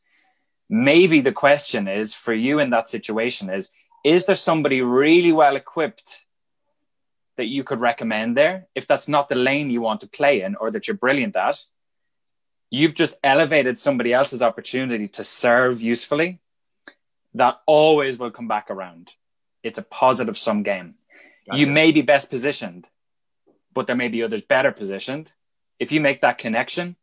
[0.68, 3.70] Maybe the question is for you in that situation is
[4.04, 6.22] is there somebody really well equipped
[7.36, 10.56] that you could recommend there if that's not the lane you want to play in
[10.56, 11.62] or that you're brilliant at
[12.72, 16.40] you've just elevated somebody else's opportunity to serve usefully
[17.34, 19.10] that always will come back around.
[19.62, 20.94] It's a positive sum game.
[21.46, 21.58] Gotcha.
[21.58, 22.86] you may be best positioned
[23.74, 25.32] but there may be others better positioned.
[25.78, 26.96] If you make that connection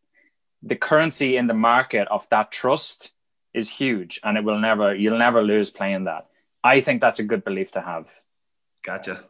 [0.61, 3.13] the currency in the market of that trust
[3.53, 6.27] is huge and it will never you'll never lose playing that.
[6.63, 8.07] I think that's a good belief to have.
[8.83, 9.23] Gotcha.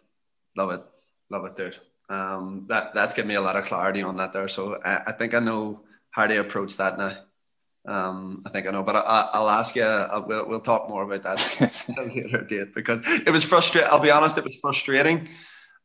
[0.58, 0.84] Love it,
[1.30, 1.78] love it, dude.
[2.10, 4.48] Um, that that's given me a lot of clarity on that there.
[4.48, 5.82] So I, I think I know
[6.12, 7.18] how do you approach that now.
[7.88, 9.84] Um, I think I know, but I, will ask you.
[9.84, 13.90] I'll, we'll, we'll talk more about that later date because it was frustrating.
[13.90, 15.30] I'll be honest, it was frustrating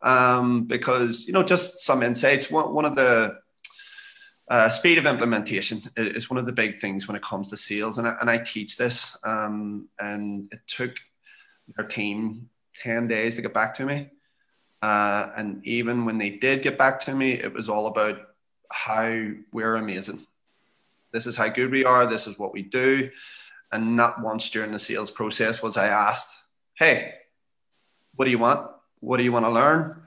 [0.03, 2.51] um, because you know just some insights.
[2.51, 3.39] One one of the
[4.49, 7.99] uh, speed of implementation is one of the big things when it comes to sales,
[7.99, 9.17] and I, and I teach this.
[9.25, 10.97] Um, and it took
[11.77, 12.51] their team
[12.83, 14.11] ten days to get back to me.
[14.83, 18.19] Uh, and even when they did get back to me, it was all about
[18.75, 20.19] how we're amazing.
[21.13, 22.07] This is how good we are.
[22.09, 23.09] This is what we do.
[23.71, 26.37] And not once during the sales process was I asked,
[26.75, 27.15] Hey,
[28.17, 28.69] what do you want?
[28.99, 30.03] What do you want to learn?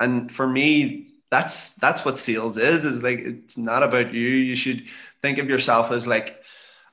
[0.00, 2.84] And for me, that's that's what sales is.
[2.84, 4.28] Is like it's not about you.
[4.28, 4.84] You should
[5.20, 6.42] think of yourself as like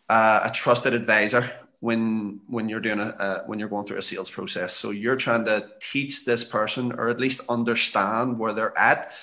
[0.09, 1.49] uh, a trusted advisor
[1.80, 4.76] when when you're doing a uh, when you're going through a sales process.
[4.76, 9.13] So you're trying to teach this person or at least understand where they're at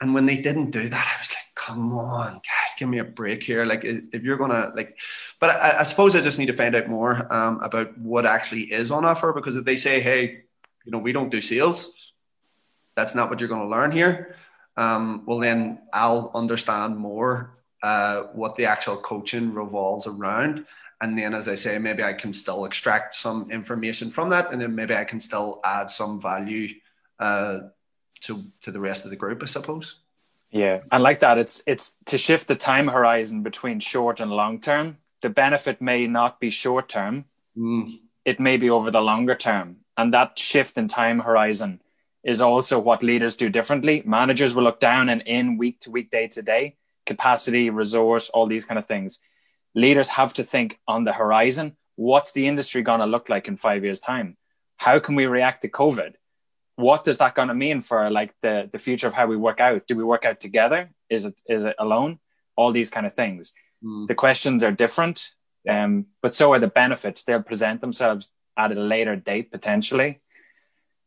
[0.00, 3.04] and when they didn't do that, I was like, come on, guys, give me a
[3.04, 3.66] break here.
[3.66, 4.96] Like, if you're gonna like,
[5.38, 8.72] but I, I suppose I just need to find out more um, about what actually
[8.72, 10.44] is on offer because if they say, hey,
[10.84, 12.12] you know, we don't do sales,
[12.96, 14.36] that's not what you're going to learn here.
[14.76, 20.64] Um, well, then I'll understand more uh, what the actual coaching revolves around.
[21.02, 24.60] And then, as I say, maybe I can still extract some information from that, and
[24.60, 26.74] then maybe I can still add some value
[27.18, 27.60] uh,
[28.22, 29.96] to to the rest of the group, I suppose.
[30.50, 34.60] Yeah, and like that, it's it's to shift the time horizon between short and long
[34.60, 34.98] term.
[35.22, 38.00] The benefit may not be short term; mm.
[38.24, 41.80] it may be over the longer term, and that shift in time horizon
[42.22, 44.02] is also what leaders do differently.
[44.04, 48.46] Managers will look down and in week to week, day to day, capacity, resource, all
[48.46, 49.20] these kind of things.
[49.74, 51.76] Leaders have to think on the horizon.
[51.96, 54.36] What's the industry going to look like in five years' time?
[54.76, 56.14] How can we react to COVID?
[56.80, 59.60] What does that going to mean for like the the future of how we work
[59.60, 59.86] out?
[59.86, 60.90] Do we work out together?
[61.08, 62.18] Is it is it alone?
[62.56, 63.54] All these kind of things.
[63.82, 64.06] Mm.
[64.08, 65.30] the questions are different
[65.68, 67.22] um, but so are the benefits.
[67.22, 70.20] They'll present themselves at a later date potentially.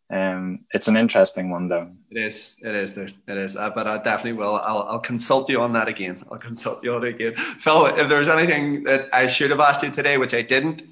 [0.10, 1.90] Um, it's an interesting one though.
[2.12, 2.58] It is.
[2.62, 3.58] It is there it is.
[3.58, 4.56] Uh, but i definitely will.
[4.56, 6.24] I'll, I'll consult you on that again.
[6.30, 7.36] I'll consult you on it again.
[7.36, 10.84] Phil if there's anything that i should have asked you today which i didn't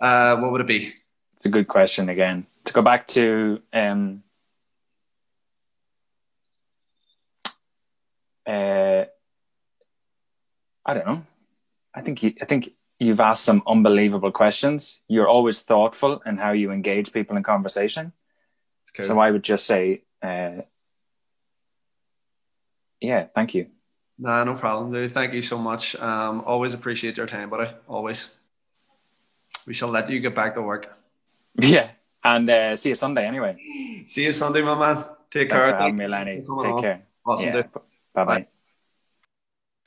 [0.00, 0.94] uh, what would it be?
[1.34, 4.22] It's a good question again to go back to um,
[8.46, 9.04] uh,
[10.86, 11.22] I don't know.
[11.94, 15.02] I think you, I think you've asked some unbelievable questions.
[15.08, 18.12] You're always thoughtful in how you engage people in conversation.
[18.96, 19.06] Cool.
[19.06, 20.62] So I would just say, uh,
[23.00, 23.66] yeah, thank you.
[24.18, 25.12] Nah, no problem, dude.
[25.12, 25.96] Thank you so much.
[25.96, 27.70] Um, always appreciate your time, buddy.
[27.88, 28.34] Always.
[29.66, 30.86] We shall let you get back to work.
[31.60, 31.90] Yeah,
[32.24, 33.56] and uh, see you Sunday anyway.
[34.06, 35.04] See you Sunday, my man.
[35.30, 35.72] Take Thanks care.
[35.72, 36.36] For having me, Lenny.
[36.40, 36.80] Take on.
[36.80, 37.02] care.
[37.24, 37.46] Awesome.
[37.46, 37.62] Yeah.
[38.14, 38.46] Bye bye.